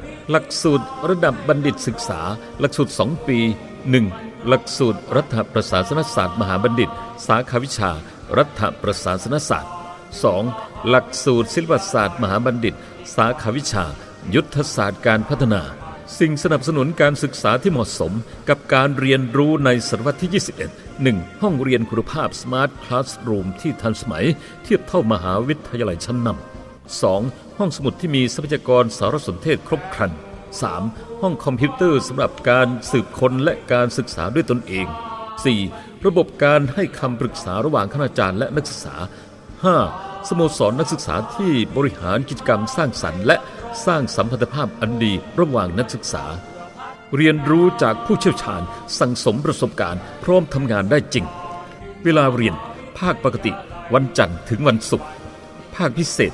[0.31, 2.19] หลักสูตรระดับบัณฑิตศึกษา
[2.59, 3.39] หลักสูตร 2 ปี
[3.93, 4.47] 1.
[4.47, 6.89] หลักสูตรรัฐประศาสนศาสตร์ มหาบัณฑิต
[7.27, 7.91] สาขาวิชา
[8.37, 9.71] รัฐประศาสนศาสตร์
[10.29, 10.87] 2.
[10.89, 12.75] หลักสูตรศิลปศาสตร์ มหาบัณฑิต
[13.15, 13.85] สาขาวิชา
[14.35, 15.61] ยุทธศาสตร์การพัฒนา
[16.19, 18.11] สิ่งสนับสนุนการศึกษาที่เหมาะสม
[18.49, 20.31] กับการเรียนรู้ในศตวรรษที่
[20.77, 21.41] 21 1.
[21.41, 24.25] ห้องเรียนคุณภาพ Smart Classroom ที่ทันสมัย
[24.63, 27.57] เทียบเท่ามหาวิทยาลัยชั้นนำ 2.
[27.57, 30.11] ห้องสมุดที่มีทรัพยากรสารสนเทศครบครัน
[30.65, 31.21] 3.
[31.21, 34.87] ห้องคอมพิวเตอร์สำหรับการสืบค้นและการศึกษาด้วยตนเอง
[35.47, 36.05] 4.
[36.05, 38.95] ระบบการให้คำปรึกษาระหว่างคณาจารย์และนักศึกษา
[39.61, 40.27] 5.
[40.27, 43.37] สโมสรนักศึกษาที่บริหารกิจกรรมสร้างสรรค์และ
[43.85, 46.23] สร้างสัมพันธภาพอันดีระหว่างนักศึกษา
[47.15, 48.61] เรียนรู้จากผู้เชี่ยวชาญ
[48.99, 51.25] สั่งสมประสบการณ์ พร้อมทำงานได้จริง
[52.03, 52.55] เวลาเรียน
[52.99, 53.51] ภาคปกติ
[53.93, 55.07] วันจันทร์ถึงวันศุกร์
[55.75, 56.33] ภาคพิเศษ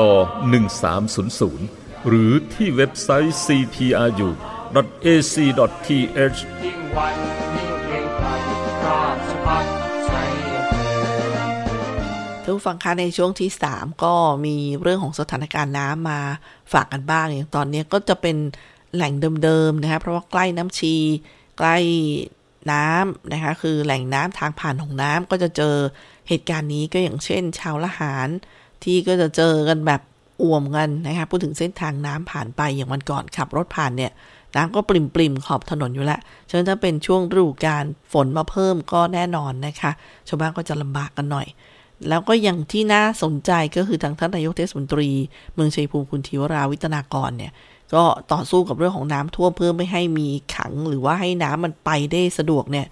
[0.00, 0.12] ต่อ
[1.30, 4.28] 1300 หรือที่เว็บไซต์ cpru
[5.04, 7.14] ac.th ยิ่งวัน
[7.54, 7.92] ยิ่งเก
[12.66, 14.14] ฟังคะในช่วงที่ 3 ก็
[14.46, 16.20] มีเรื่องของสถานการณ์น้ำมา
[16.72, 18.36] ฝากกันบ้างอย่างตอนนี้ก็จะเป็น
[18.94, 19.12] แหล่ง
[19.44, 20.94] เดิมๆนะคะเพราะว่าใกล้น้ำชี
[21.58, 21.76] ใกล้
[22.72, 25.74] น้ำนะคะคือแหล่งน้ำทางผ่านของน้ำก็จะเจอ
[26.28, 28.28] เหตุการณ์นี้ก็อย่างเช่น ชาวละหาร
[28.84, 30.00] ที่ก็จะเจอกันแบบ
[30.42, 34.12] อ่วมกันนะคะพูดถึงเส้นทางน้ำผ่านไปอย่างวันก่อนขับรถผ่านเนี่ย
[34.56, 39.90] น้ำก็ปริมปริมขอบถนนอยู่แล้วฉะนั้นถ้าเป็นช่วงฤดูกาลฝนมาเพิ่มก็แน่นอนนะคะ
[40.28, 41.46] ชาวบ้านก็จะลำบากกันหน่อย
[42.08, 45.08] แล้วก็อย่างที่น่าสนใจก็คือทางท่านนายกเทศมนตรี
[45.54, 47.52] เมืองชัยภูมิคุณทิวราวิตนากรเนี่ย
[47.94, 52.86] ก็ต่อสู้กับเรื่องของน้ำท่วมเพื่อไม่ให้มีขังหรือว่าให้น้ำมันไปได้สะดวกเนี่ย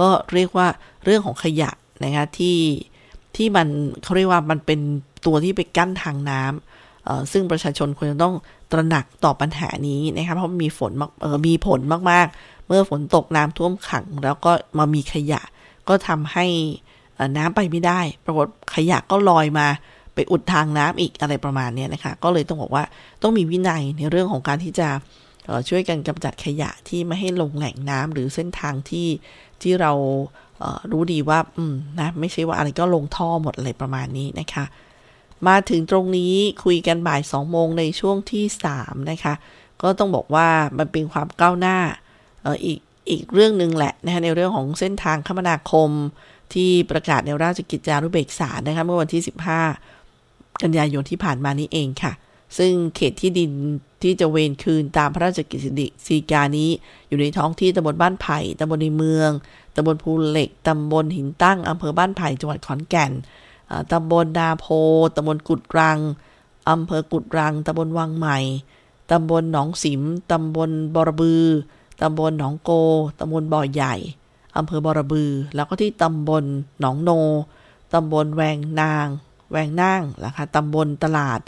[0.00, 0.66] ก็เรียกว่า
[1.04, 1.70] เรื่องของขยะ
[2.04, 2.58] นะคะที่
[3.36, 3.68] ที่มัน
[4.02, 4.80] เขาเรียกว่ามันเป็น
[5.26, 8.34] ตัวที่ไปกั้นทางน้ำซึ่งประชาชนควรจะต้อง
[8.72, 10.92] ตระหนักต่อปัญหานี้นะคะเพราะมีฝน
[11.46, 11.80] มีผล
[12.10, 15.40] มากๆ เมื่อฝนตกน้ำท่วมขัง แล้วก็มามีขยะ
[15.88, 16.46] ก็ทำให้
[17.36, 19.66] น้ำไปไม่ได้ ปรากฏขยะก็ลอยมา
[20.14, 22.84] ไปอุดทางน้ำอีกอะไรประมาณนี้นะคะ ก็เลยต้องบอกว่า
[23.22, 24.88] ต้องมีวินัยในเรื่องของการที่จะ
[25.68, 29.08] ช่วยกันกำจัดขยะที่ไม่ให้ลงแหล่งน้ำหรือเส้นทางที่
[29.62, 29.92] ที่เรา
[30.92, 34.64] รู้ดีว่า อืมนะ ไม่ใช่ว่าอะไรก็ลงท่อหมดอะไรประมาณนี้นะคะ
[35.48, 39.34] มาถึงตรงนี้คุยกันบ่ายสองโมงในช่วงที่สามนะคะ
[39.82, 40.48] ก็ต้องบอกว่า
[40.78, 41.78] มันเป็นความก้าวหน้า
[42.44, 42.78] อออีก
[43.10, 45.90] อีกเรื่องหนึ่งแหละนะคะในเรื่องของเส้นทางคมนาคม
[46.54, 49.22] ที่ประกาศในราชกิจจานุเบกษานะคะเมื่อวันที่
[49.86, 52.12] 15 กันยายนที่ผ่านมานี้เองค่ะ
[52.58, 53.50] ซึ่งเขตที่ดิน
[54.02, 55.58] ที่จะเวนคืนตามพระราชกิจ
[56.06, 56.70] สีกานี้
[57.08, 59.30] อยู่ในท้องที่ตำบลบ้านไผ่ตำบลในเมือง
[59.76, 63.12] ตำบลภูเหล็กตำบลหินตั้งอำเภอบ้านไผ่จังหวัดขอนแก่น
[63.92, 64.66] ตำบลนาโพ
[65.16, 65.98] ตำบลกุดรัง
[66.70, 68.38] อำเภอกุดรังตำบลวังใหม่
[69.10, 71.44] ตำบลหนองสิมตำบลบรบือ
[72.02, 72.70] ตำบลหนองโก
[73.18, 73.94] ตำบลบ่อใหญ่
[74.56, 76.44] อำเภอบรบือ แล้วก็ที่ตำบล
[76.80, 77.10] หนองโน
[77.92, 79.06] ตำบลแวงนาง
[79.50, 81.40] แวงนางนะคะตำบลตลาด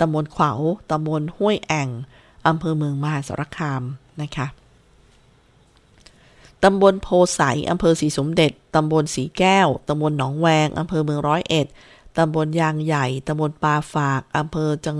[0.00, 0.60] ตำบลขวาว
[0.90, 1.88] ตำบลห้วยแอ่ง
[2.46, 3.82] อำเภอเมืองมหาสารคาม
[4.20, 4.46] นะคะ
[6.64, 11.66] ตำบลโพไสอำเภอศรีสมเด็จ ตำบลสีแก้ว ตำบลหนองแวงอำเภอเมืองร้อยเอ็ด
[12.18, 14.98] ตำบลยางใหญ่ ตำบลปาฝาก อำเภอจัง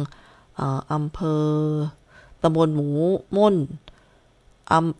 [0.93, 1.47] อำเภอ
[2.43, 2.89] ตำบลหมู
[3.37, 3.57] ม่น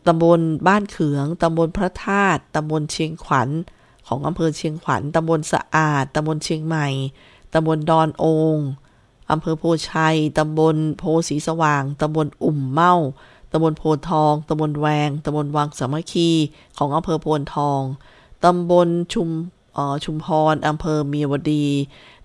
[0.07, 3.49] ตำบลบ้านเขือง ตำบลพระธาตุ ตำบลเชียงขวัญ
[4.07, 6.87] ของอำเภอเชียงขวัญ ตำบลสะอาด ตำบลเชียงใหม่
[7.53, 8.57] ตำบลดอนอง
[9.31, 12.93] อำเภอโพชัย ตำบลโพสีสว่าง ตำบลอุ่มเมา
[13.51, 16.29] ตำบลโพนทอง ตำบลแวง ตำบลวังสามัคคี
[16.77, 17.81] ของอำเภอโพนทอง
[18.45, 19.29] ตำบลชุม
[20.03, 21.67] ชุมพร อำเภอเมียวดี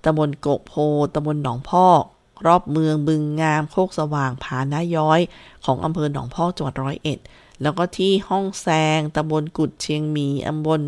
[0.04, 0.74] ตำบลกกโพ
[1.14, 2.02] ตำบลหนองพอก
[2.46, 5.20] รอบเมืองบึงงาม โคกสว่าง ผาน้าย้อย
[5.64, 7.18] ของอำเภอหนองพอกจังหวัดร้อยเอ็ด
[7.62, 10.80] แล้วก็ที่ห้องแซง ตำบลกุดเชียงมี อำบล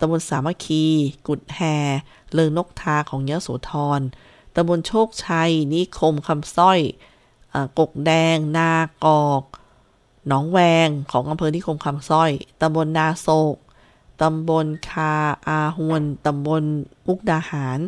[0.00, 0.84] ตำบลสามัคคี
[1.28, 1.60] กุดแฮ
[2.32, 4.00] เลิงนกทาของยะโสธร
[4.54, 6.80] ตำบลโชคชัย นิคมคำสร้อย
[7.78, 8.70] กกแดง นา
[9.06, 9.42] กอก
[10.28, 13.56] หนองแวงของอำเภอนิคมคำสร้อยตำบลนาโศก
[14.22, 15.12] ตำบลคา
[15.46, 16.62] อาหวนตำบล
[17.06, 17.78] มุกดาหาร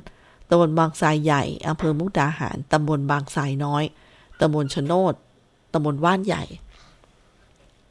[0.48, 3.85] ตำบลบางทรายใหญ่อำเภอมุกดาหารตำบลบางทรายน้อย
[4.40, 5.14] ตำบลชโนด
[5.72, 6.44] ตำบลว่านใหญ่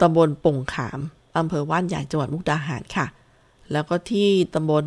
[0.02, 1.00] ตำบลป่งขาม
[1.38, 3.06] อำเภอว่านใหญ่จังหวัดมุกดาหารค่ะ
[3.72, 4.86] แล้วก็ที่ตำบล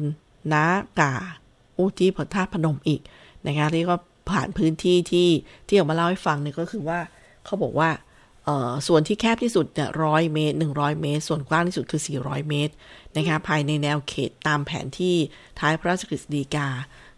[0.53, 0.65] น้า
[1.01, 1.13] กา
[1.77, 3.01] อุที่พระธาตุพนมอีก
[3.45, 3.97] นะคะที่ก็
[4.33, 5.29] ผ่านพื้นที่ที่
[5.69, 7.01] ที่ออกมาเล่าให้ฟังเนี่ยก็คือว่า
[7.45, 7.91] เขาบอกว่า
[8.87, 12.73] ส่วนที่แคบที่สุดเนี่ยร้อยเมตร100 เมตร ส่วนกว้างที่สุดคือ 400 เมตร
[13.17, 15.17] นะคะภายในแนวเขตตามแผนที่
[15.59, 16.69] ท้ายพระราชกฤษฎีกา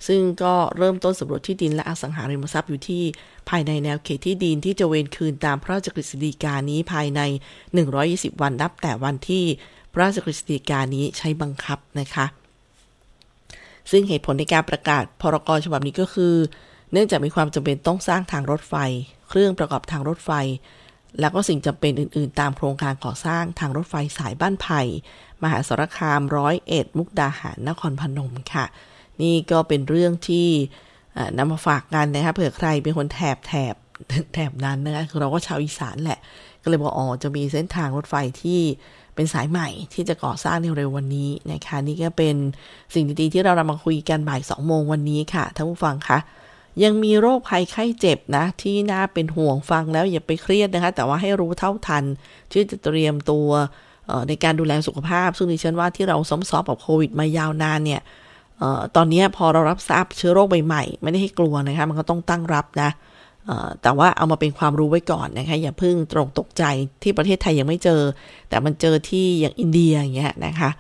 [0.07, 3.03] ซึ่งก็เริ่มต้นสำรวจที่ดินและอสังหาริมทรัพย์อยู่ที่
[3.49, 7.21] ภายในแนวเขตที่ดินที่จะเวนคืนตามพระราชกฤษฎีกานี้ภายใน
[7.81, 9.45] 120 วันนับแต่วันที่
[9.93, 12.27] พระราชกฤษฎีกานี้ใช้บังคับนะคะ
[13.91, 16.35] ซึ่งเหตุผลในการประกาศพรกฉบับนี้ก็คือ
[16.93, 18.75] เนื่องจากมีความจำเป็นต้องสร้างทางรถไฟ
[19.29, 20.31] เครื่องประกอบทางรถไฟ
[21.21, 24.81] แล้วก็สิ่งจำเป็นอื่น ๆ ตามโครงการก่อสร้างทางรถไฟสายบ้านไผ่
[25.43, 28.65] มหาสารคามร้อยเอ็ดมุกดาหารนครพนมค่ะ
[29.23, 30.49] นี่ก็เป็นเรื่องที่
[31.39, 33.75] นำมาฝากกันนะคะเผื่อใครเป็นคนแถบแถบ
[34.35, 36.19] แถบนั้นนะคะคือเราก็ชาวอีสานแหละ
[36.63, 38.61] ก็เลยบอกอ๋อจะมีเส้นทางรถไฟที่
[39.15, 42.37] เป็นสายใหม่ที่จะก่อสร้างในเร็ววันนี้นะคะ นี่ก็เป็น
[42.95, 46.19] สิ่งดีๆที่เรานำมาคุยกันบ่ายสองโมงวันนี้ค่ะท่านผู้ฟังคะ
[46.85, 52.05] ยังมีโรคภัยไข้เจ็บนะ ที่น่าเป็นห่วงฟังแล้วอย่าไปเครียดนะคะ แต่ว่าให้รู้เท่าทัน
[52.53, 53.49] ที่จะเตรียมตัว
[54.29, 58.01] ในการดูแลสุขภาพ ซึ่งดิฉันว่าที่เราซ้อมซอบกับโควิดมายาวนานเนี่ย
[58.97, 62.91] ตอนนี้พอเรารับทราบเชื้อโรคใหม่ๆ ไม่ได้ให้กลัวนะคะ มันก็ต้องตั้งรับนะ
[63.83, 66.65] แต่ว่าเอามาเป็นความรู้ไว้ก่อนนะคะ อย่าเพิ่งตรงตกใจ
[67.03, 68.01] ที่ประเทศไทยยังไม่เจอ
[68.49, 70.71] แต่มันเจอที่อย่างอินเดียอย่างเงี้ยนะคะ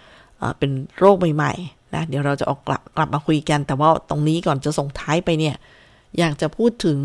[0.58, 5.54] เป็นโรคใหม่ๆนะเดี๋ยวเราจะออกกลับกลับมาคุยกัน แต่ว่าตรงนี้ก่อนจะส่งท้ายไปเนี่ย
[6.18, 7.00] อยากจะพูดถึง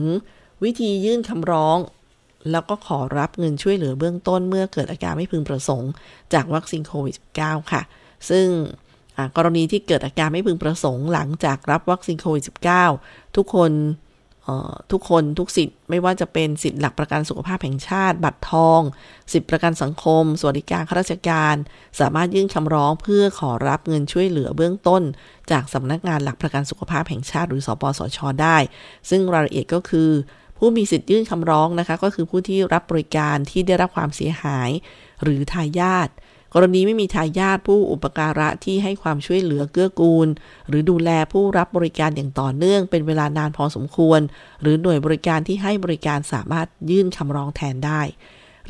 [0.64, 1.78] วิธียื่นคำร้อง
[2.52, 5.92] แล้วก็ขอรับเงินช่วยเหลือเบื้องต้นเมื่อเกิดอาการไม่พึงประสงค์
[6.34, 7.82] จากวัคซีนโควิด -19 ค่ะ
[8.30, 8.48] ซึ่ง
[9.38, 12.44] กรณีที่เกิดอาการไม่พึงประสงค์หลังจากรับวัคซีนโควิด
[12.90, 13.72] -19 ทุกคน
[14.92, 18.82] ทุกคนทุกสิทธิ์ไม่ว่าจะเป็นสิทธิ์หลักประกันสุขภาพแห่งชาติ บัตรทอง
[19.34, 21.56] สิทธิประกันสังคม สวัสดิการข้าราชการ
[22.00, 25.04] สามารถยื่นคำร้องเพื่อขอรับเงินช่วยเหลือเบื้องต้น
[25.52, 28.58] จากสำนักงานหลักประกันสุขภาพแห่งชาติหรือสปสช ได้
[29.10, 30.10] ซึ่งรายละเอียดก็คือ
[30.58, 34.70] ผู้มีสิทธิ์ยื่นคำร้องนะคะ ก็คือผู้ที่รับบริการที่ได้รับความเสียหาย
[35.24, 36.10] หรือทายาท
[36.54, 40.28] กรณีไม่มีทายาทผู้อุปการะที่ให้ความช่วยเหลือเกื้อกูล
[40.68, 44.20] หรือดูแลผู้รับบริการอย่างต่อเนื่องเป็นเวลานานพอสมควร
[44.62, 48.02] หรือหน่วยบริการที่ให้บริการสามารถยื่นคำร้องแทนได้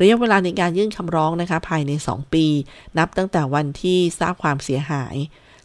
[0.00, 2.46] ระยะเวลาในการยื่นคำร้องนะคะภายใน 2 ปี
[2.98, 5.16] นับตั้งแต่วันที่ทราบความเสียหาย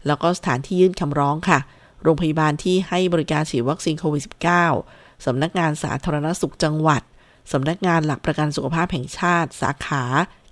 [0.07, 1.59] แล้วก็สถานที่ยื่นคำร้องค่ะ
[2.03, 4.23] โรงพยาบาลที่ให้บริการฉีดวัคซีนโควิด
[4.73, 7.01] -19 สำนักงานสาธารณสุขจังหวัด
[7.51, 10.03] สำนักงานหลักประกันสุขภาพแห่งชาติ สาขา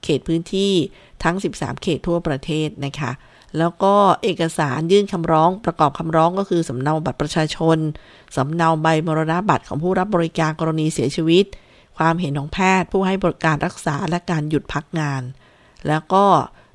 [0.04, 0.74] เขตพื้นที่
[1.24, 3.12] ทั้ง 13 เขตทั่วประเทศนะคะ
[3.58, 7.78] แล้วก็เอกสารยื่นคำร้องประกอบคำร้องก็คือสำเนาบัตรประชาชน
[8.36, 11.46] สำเนาใบมรณบัตรของผู้รับบริการกรณีเสียชีวิต
[11.98, 15.22] ความเห็นของแพทย์ผู้ให้บริการรักษาและการหยุดพักงาน
[15.88, 16.24] แล้วก็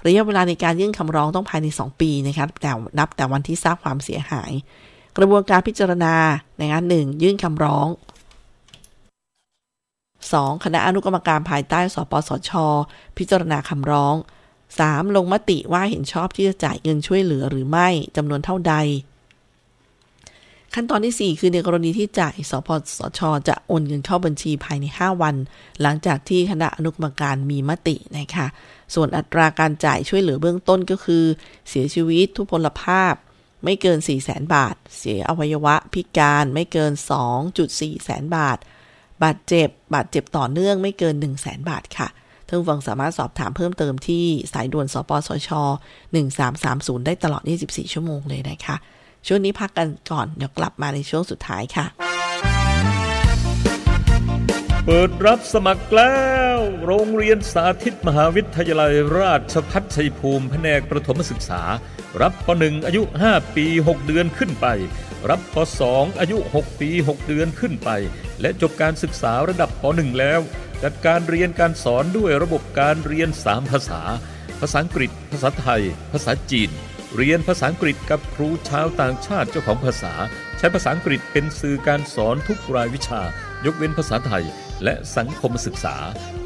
[0.07, 4.53] ระยะเวลาในการยื่นคำร้องต้องภายใน 2 ปีนะครับแต่นับแต่วันที่ทราบความเสียหาย
[5.17, 6.15] กระบวนการพิจารณา
[6.59, 7.87] ในงานหนึ่งยื่นคำร้อง
[10.33, 10.65] 2.
[10.65, 12.51] คณะอนุกรรมการภายใต้สปสช
[13.19, 14.15] พิจารณาคำร้อง
[14.65, 15.17] 3.
[15.17, 18.75] ลงมติว่าเห็นชอบที่จะจ่ายเงินช่วยเหลือหรือไม่จำนวนเท่าใด
[20.75, 25.37] ขั้นตอนที่ 4 คือในกรณีที่จ่ายสปสช จะโอนเงินเข้าบัญชีภายใน 5 วัน
[25.83, 28.47] หลังจากที่คณะอนุกรรมการมีมตินะคะ
[28.95, 31.25] ส่วนอัตราการจ่ายช่วยเหลือเบื้องต้นก็คือ
[31.69, 33.15] เสียชีวิตทุพพลภาพ
[33.65, 36.93] ไม่เกิน 4 0 0แสนบาท เสียอวัยวะพิการไม่เกิน
[37.49, 38.59] 2.4 แสนบาท
[39.23, 42.09] บาดเจ็บบาดเจ็บต่อเนื่องไม่เกิน 1 0 0 0 0แสนบาทค่ะ
[42.47, 45.51] ท่านฟังสามารถสอบถามเพิ่มเติมที่สายด่วนสปสช
[46.29, 48.77] 1330 ได้ตลอด 24 ชั่วโมงเลยนะคะ
[49.27, 51.87] ช่วงนี้พักกันก่อน เดี๋ยวกลับมาในช่วงสุดท้ายค่ะ
[54.85, 56.17] เปิดรับสมัครแล้
[56.57, 61.63] ว โรงเรียนสาธิตมหาวิทยาลัยราชพัฒชัยภูมิแผนกประถมศึกษา
[62.23, 64.67] รับป .1 อายุ 5 ปี 6 เดือนขึ้นไป
[65.31, 65.57] รับป
[65.89, 67.91] .2 อายุ 6 ปี 6 เดือนขึ้นไป
[68.41, 70.41] และจบการศึกษาระดับป .1 แล้ว
[70.83, 74.01] จัดการเรียนการสอนด้วยระบบการเรียน 3 ภาษา
[74.61, 76.71] ภาษาอังกฤษ ภาษาไทย ภาษาจีน
[77.17, 80.13] เรียนภาษาอังกฤษกับครูชาวต่างชาติเจ้าของภาษา
[80.59, 83.23] ใช้ภาษาอังกฤษเป็นสื่อการสอนทุกรายวิชา
[83.65, 84.45] ยกเว้นภาษาไทย
[84.85, 85.97] และสังคมศึกษา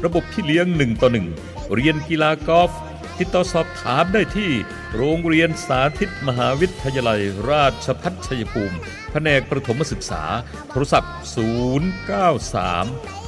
[0.05, 1.27] ระบบที่เลี้ยงหนึ่งต่อหนึ่ง
[1.73, 2.71] เรียนกีฬากอล์ฟ
[3.19, 4.51] ติดต่อสอบถามได้ที่
[4.95, 8.77] โรงเรียนสาธิตมหาวิทยายลัย ราชพัฒชัยภูมิ
[9.11, 10.23] แผนกประถมศึกษา
[10.71, 11.27] โทรศัพท์ 093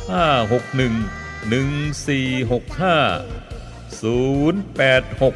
[0.09, 5.33] 561 1465 086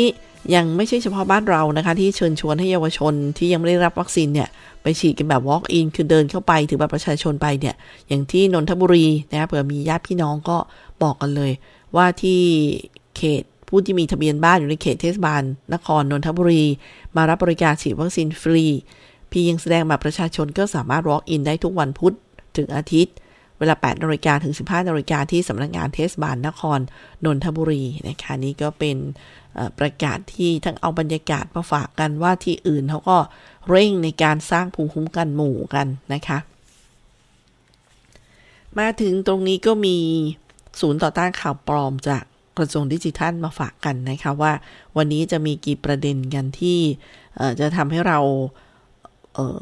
[0.55, 4.49] ยังไม่ใช่เฉพาะบ้านเรานะคะ ที่เชิญชวนให้เยาวชนที่ยังไม่ได้รับวัคซีนเนี่ย
[4.81, 7.75] ไปฉีดกันแบบ walk in คือเดินเข้าไปถือบัตรประชาชนไปเนี่ย
[8.07, 10.57] อย่างที่นนทบุรีนะคะเผื่อมีญาติพี่น้องก็
[11.03, 11.51] บอกกันเลย
[11.95, 12.41] ว่าที่
[13.17, 15.41] เขต ผู้ที่มีทะเบียนบ้านอยู่ในเขตเทศบาล
[15.73, 16.63] นครนนทบุรี
[17.15, 18.65] มารับบริการฉีดวัคซีนฟรี
[19.29, 22.13] เพียงแสดงบัตรประชาชนก็สามารถ walk in ได้ทุกวันพุธ
[22.57, 23.15] ถึงอาทิตย์
[23.59, 26.79] เวลา 8นาฬิกาถึง 15นาฬิกาที่สำนักงานเทศบาลนคร
[27.25, 28.97] นนทบุรีนะคะนี่ก็เป็น
[29.79, 33.17] ประกาศที่ทั้งเอาบรรยากาศมาฝากกันว่าที่อื่นเขาก็
[33.69, 36.37] เร่งในการสร้างภูมิคุ้มกันหมู่กันนะคะ
[38.79, 39.97] มาถึงตรงนี้ก็มี
[40.79, 42.23] ศูนย์ต่อต้านข่าวปลอมจาก
[42.57, 44.51] กระทรวงดิจิทัลมาฝากกันนะคะว่า
[44.97, 46.79] วันนี้จะมีกี่ประเด็นกันที่
[47.59, 48.19] จะทำให้เรา
[49.33, 49.59] เออ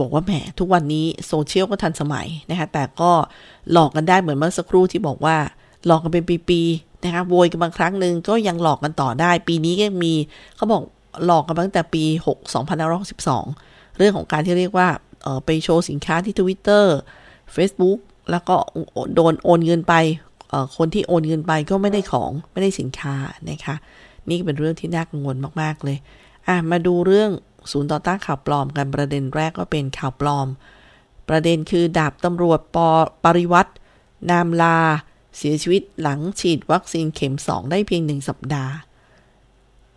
[0.00, 3.10] บอกว่าแหมทุกวันนี้โซเชียลก็ทันสมัยนะคะแต่ก็
[3.72, 5.36] หลอกกันได้เหมือนเมื่อสักครู่ที่บอกว่า
[5.86, 10.12] หลอกกันเป็นปีๆนะคะโวยกันบางครั้งหนึ่งก็ยังหลอกกันต่อได้ ปีนี้ก็มี
[10.56, 10.82] เขาบอก
[11.26, 12.38] หลอกกันตั้งแต่ปี 6
[13.20, 14.88] 2562 เรื่องของการที่เรียกว่า
[15.44, 16.84] ไปโชว์สินค้าที่ Twitter
[17.54, 17.98] Facebook
[18.30, 18.54] แล้วก็
[19.14, 19.94] โดนโอนเงินไป
[20.76, 23.14] คนที่โอนเงินไปก็ไม่ได้ของไม่ได้สินค้า
[23.50, 23.74] นะคะ
[24.28, 25.98] นี่เป็นเรื่องที่น่ากังวลมากๆเลย
[26.48, 27.30] อะมาดูเรื่อง
[27.70, 30.48] ศูนย์ต่อต้านข่าวปลอมกันประเด็นแรกก็เป็นข่าวปลอม
[31.28, 32.76] ประเด็นคือดาบตำรวจป
[33.24, 33.72] ปริวัติ
[34.30, 34.78] นามลา
[35.36, 38.74] เสียชีวิตหลังฉีดวัคซีนเข็ม 2 ได้เพียงหนึ่งสัปดาห์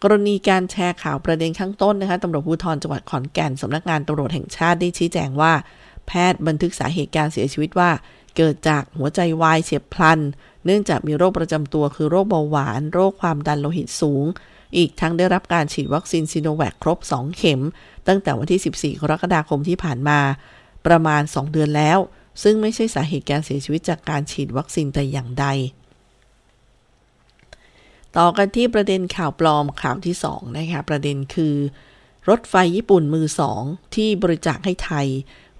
[0.03, 5.53] กรณีการแชร์ข่าวประเด็นข้างต้นนะคะตำรวจภูธรจังหวัดขอนแก่นสำนักงานตำรวจแห่งชาติได้ชี้แจงว่า
[6.07, 7.89] แพทย์บันทึกสาเหตุการเสียชีวิตว่า
[8.37, 10.19] เกิดจากหัวใจวายเฉียบพลัน
[10.65, 14.25] เนื่องจากมีโรคประจำตัวคือโรคเบาหวาน โรคความดันโลหิตสูง
[14.77, 17.61] อีกทั้งได้รับการฉีดวัคซีนซีโนแวคครบ 2 เข็ม
[18.07, 20.19] ตั้งแต่วันที่ 14 กรกฎาคมที่ผ่านมา
[20.85, 21.99] ประมาณ 2 เดือนแล้ว
[22.43, 25.45] ซึ่งไม่ใช่สาเหตุการเสียชีวิตจากการฉีดวัคซีนแต่อย่างใด
[28.17, 31.55] ต่อกันที่ประเด็นข่าวปลอมข่าวที่2นะคะประเด็นคือ
[32.29, 33.61] รถไฟญี่ปุ่นมือสอง
[33.95, 35.07] ที่บริจาคให้ไทย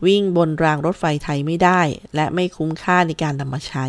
[0.05, 1.81] วิ่งบนรางรถไฟไทยไม่ได้
[2.15, 3.85] และไม่คุ้มค่าในการนำมาใช้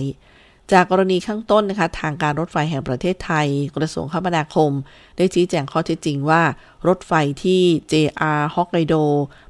[0.73, 3.47] จากกรณีข้างต้นนะคะทางการรถไฟแห่งประเทศไทย
[3.77, 4.71] กระทรวงคมนาคม
[5.17, 6.43] ได้ชี้แจงข้อเท็จจริงว่า
[6.89, 7.61] รถไฟที่
[7.93, 9.05] JR Hokkaido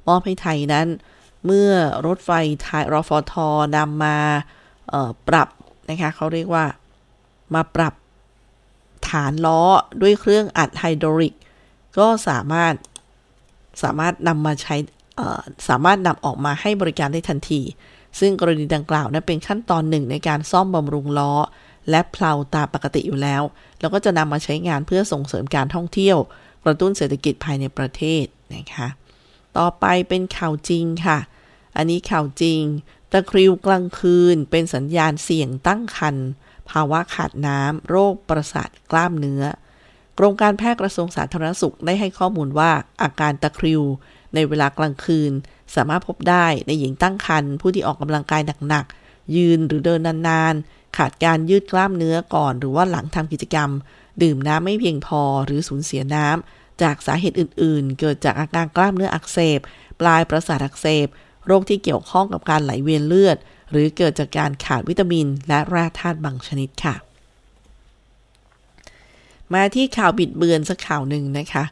[0.09, 0.87] มอบให้ไทยนั้น
[1.45, 1.73] เมื่อ
[2.07, 2.31] รถไฟ
[2.63, 3.35] ไทยรฟท
[3.77, 4.19] นำมา
[5.29, 5.49] ปรับ
[5.89, 6.65] นะคะเขาเรียกว่า
[7.55, 7.95] มาปรับ
[9.09, 9.61] ฐานล้อ
[10.03, 11.35] ด้วยเครื่องอัดไฮดรอลิก
[11.99, 12.75] ก็สามารถ
[13.83, 14.75] สามารถนำมาใช้
[15.69, 17.61] สามารถนำออกมาให้บริการได้ทันที
[18.19, 21.33] ซึ่งกรณีดังกล่าวนั้นเป็นขั้นตอนหนึ่งในการซ่อมบำรุงล้อ
[21.91, 23.43] และเพลาตามปกติอยู่แล้ว
[23.81, 26.19] แล้วก็จะนำมาใช้งานเพื่อส่งเสริมการท่องเที่ยว
[26.65, 28.89] กระตุ้นเศรษฐกิจภายในประเทศนะคะ
[29.59, 31.19] ต่อไปเป็นข่าวจริงค่ะ
[31.77, 32.61] อันนี้ข่าวจริง
[33.13, 36.29] ตะคริวกลางคืน เป็นสัญญาณเสี่ยงตั้งครรภ์
[36.71, 39.43] ภาวะขาดน้ำโรคประสาทกล้ามเนื้อ
[40.19, 42.71] กรมการแพทย์กระทรวงสาธารณสุขได้ให้ข้อมูลว่า
[43.03, 43.83] อาการตะคริว
[44.35, 45.33] ในเวลากลางคืน
[45.75, 53.71] สามารถพบได้ในหญิงตั้งครรภ์ผู้ที่ออกกำลังกายหนักๆ ยืนหรือเดินนานๆ ขาดการยืดกล้ามเนื้อก่อน หรือว่าหลังทำกิจกรรม
[54.23, 59.61] ดื่มน้ำไม่เพียงพอหรือสูญเสียน้ำจากสาเหตุอื่นๆ เกิดจากอาการกล้ามเนื้ออักเสบ
[60.01, 61.07] ปลายประสาทอักเสบ
[61.47, 63.37] โรคที่เกี่ยวข้องกับการไหลเวียนเลือด
[63.71, 66.95] หรือเกิดจากการขาดวิตามิน และแร่ธาตุบางชนิดค่ะ
[69.55, 71.65] มาที่ข่าวบิดเบือนสักข่าวหนึ่งนะคะ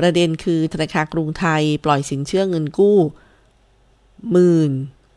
[0.00, 2.98] ประเด็นคือธนาคารกรุงไทยปล่อยสินเชื่อเงินกู้
[4.30, 4.72] หมื่น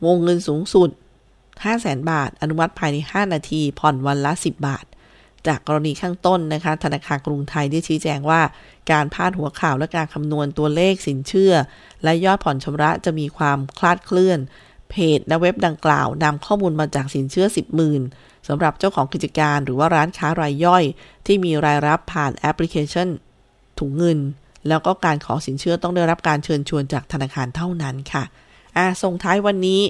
[0.06, 0.90] วงเงินสูงสุด
[1.50, 4.86] 500,000บาท อนุมัติภายใน 5 นาที ผ่อนวันละ 10 บาท
[5.48, 8.42] จากกรณีข้างต้นนะคะ ธนาคารกรุงไทยได้ชี้แจงว่า
[8.92, 11.54] การพาดหัวข่าวและการคำนวณตัวเลขสินเชื่อ
[12.04, 14.40] และยอดผ่อนชำระจะมีความคลาดเคลื่อน
[14.90, 18.02] เพจและเว็บดังกล่าวนำข้อมูลมาจากสินเชื่อ 10หมื่น
[18.48, 20.84] สำหรับเจ้าของกิจการหรือว่าร้านค้ารายย่อย
[21.26, 23.10] ที่มีรายรับผ่านแอปพลิเคชัน
[23.80, 24.20] ถุงเงิน
[24.68, 28.24] แล้วก็การขอสินเชื่อต้องได้รับการเชิญชวนจากธนาคารเท่านั้นค่ะ
[28.78, 29.82] อะส่งท้ายวันนี้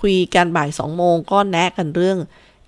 [0.00, 2.18] คุยกันบ่าย2โมงก็แนะกันเรื่อง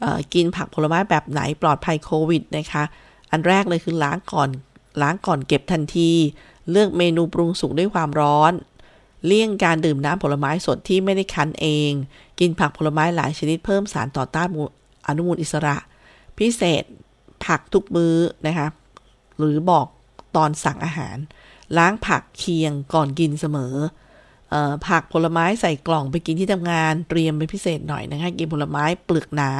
[0.02, 2.84] อกินผักผลไม้แบบไหนปลอดภัยโควิดนะคะ
[3.30, 4.48] อันแรกเลยคือล้างก่อน
[5.02, 6.10] ล้างก่อนเก็บทันที
[6.70, 8.52] เลือกเมนูปรุงสุกด้วยความร้อน
[9.26, 11.90] เลี่ยงการดื่มน้ำผลไม้สดที่ไม่ได้คั้นเอง
[12.40, 14.48] กินผักผลไม้หลายชนิดเพิ่มสารต่อต้าน
[15.06, 15.76] อนุมูลอิสระ
[16.38, 16.84] พิเศษ
[17.44, 18.68] ผักทุกมื้อนะคะ
[19.38, 19.86] หรือบอก
[20.36, 21.16] ตอนสั่งอาหาร
[21.78, 23.74] ล้างผักเคียงก่อนกินเสมอ
[24.54, 24.54] อ
[24.88, 29.50] ผักผลไม้ใส่กล่องไปกินที่ทำงานเตรียมเป็นพิเศษหน่อยนะคะกินผลไม้เปลือกหนา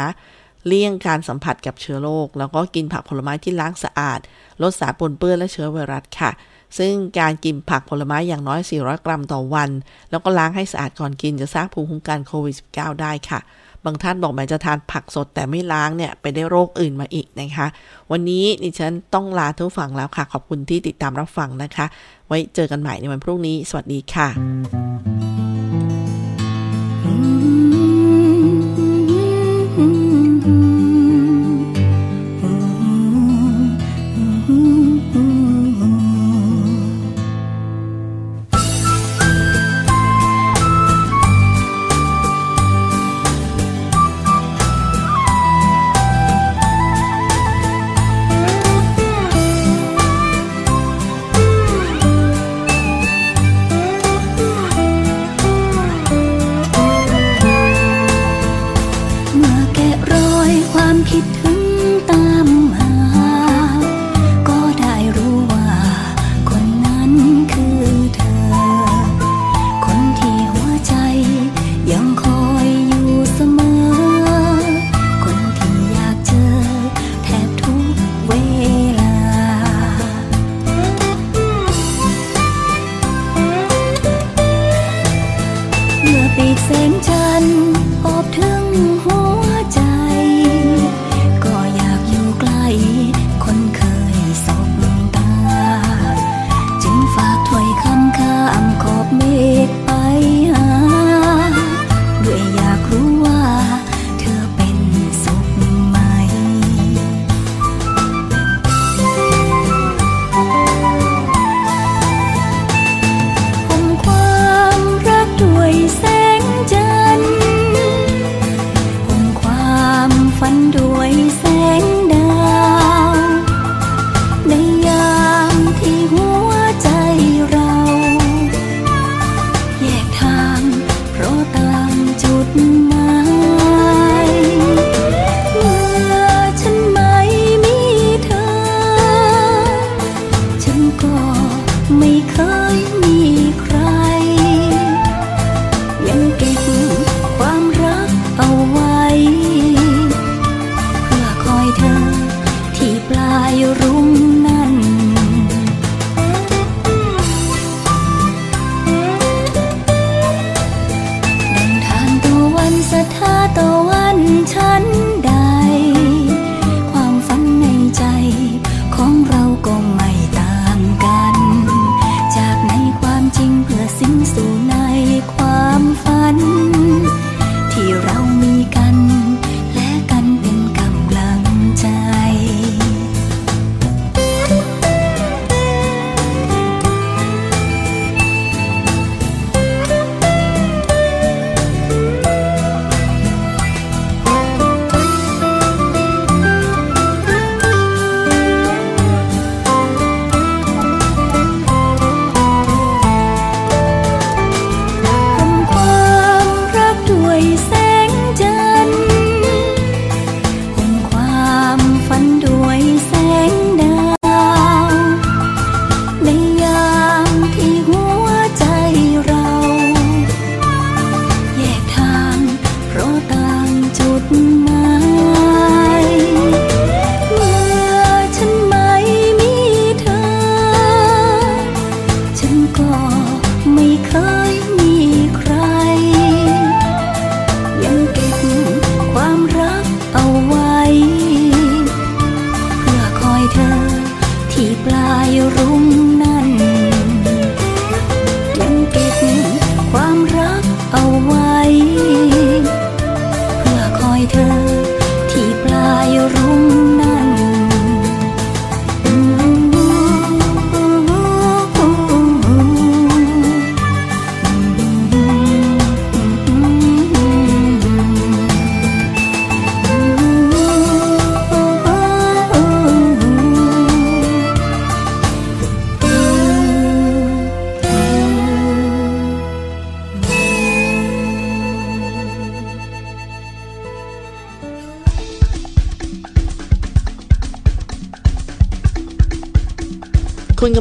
[0.67, 4.21] เลี่ยงการสัมผัสกับเชื้อโรคแล้วก็กินผักผลไม้ที่ล้างสะอาด
[4.63, 6.31] ลดสารปนเปื้อนและเชื้อไวรัสค่ะ
[6.79, 9.71] ซึ่งการกินผักผลไม้อย่างน้อย 400 กรัมต่อวัน
[10.11, 13.41] แล้วก็ล้างให้สะอาดก่อนกินจะสร้างภูมิคุ้มกันโควิด -19 ได้ค่ะ
[13.85, 17.67] บางท่านบอกแม้จะทานผักสดแต่ไม่ล้างเนี่ยไปได้โรคอื่นมาอีกนะคะ
[18.11, 21.87] วันนี้ดิฉันต้องลาทุกฝั่งแล้วค่ะ ขอบคุณที่ติดตามรับฟังนะคะ
[22.29, 24.84] ไว้เจอกันใหม่ในวันพรุ่งนี้ สวัสดีค่ะ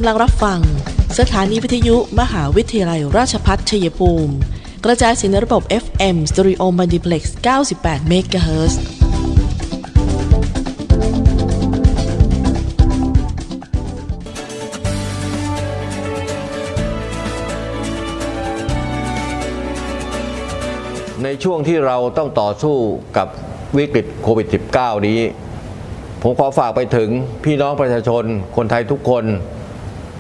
[0.04, 0.60] ำลังรับฟัง
[1.20, 4.34] สถานีวิทยุมหาวิทยาลัยราชพัฒชัยภูมิ
[4.86, 7.24] กระจายสียงในระบบ FM Stereo Multiplex
[7.68, 8.74] 98 MHz
[21.24, 22.78] ในช่วงที่เราต้องต่อสู้
[23.18, 23.28] กับ
[23.78, 24.47] วิกฤตโควิด
[24.78, 25.20] -19 นี้
[26.26, 27.10] ผมขอฝากไปถึง
[27.43, 28.24] พี่น้องประชาชน
[28.56, 29.26] คนไทยทุกคน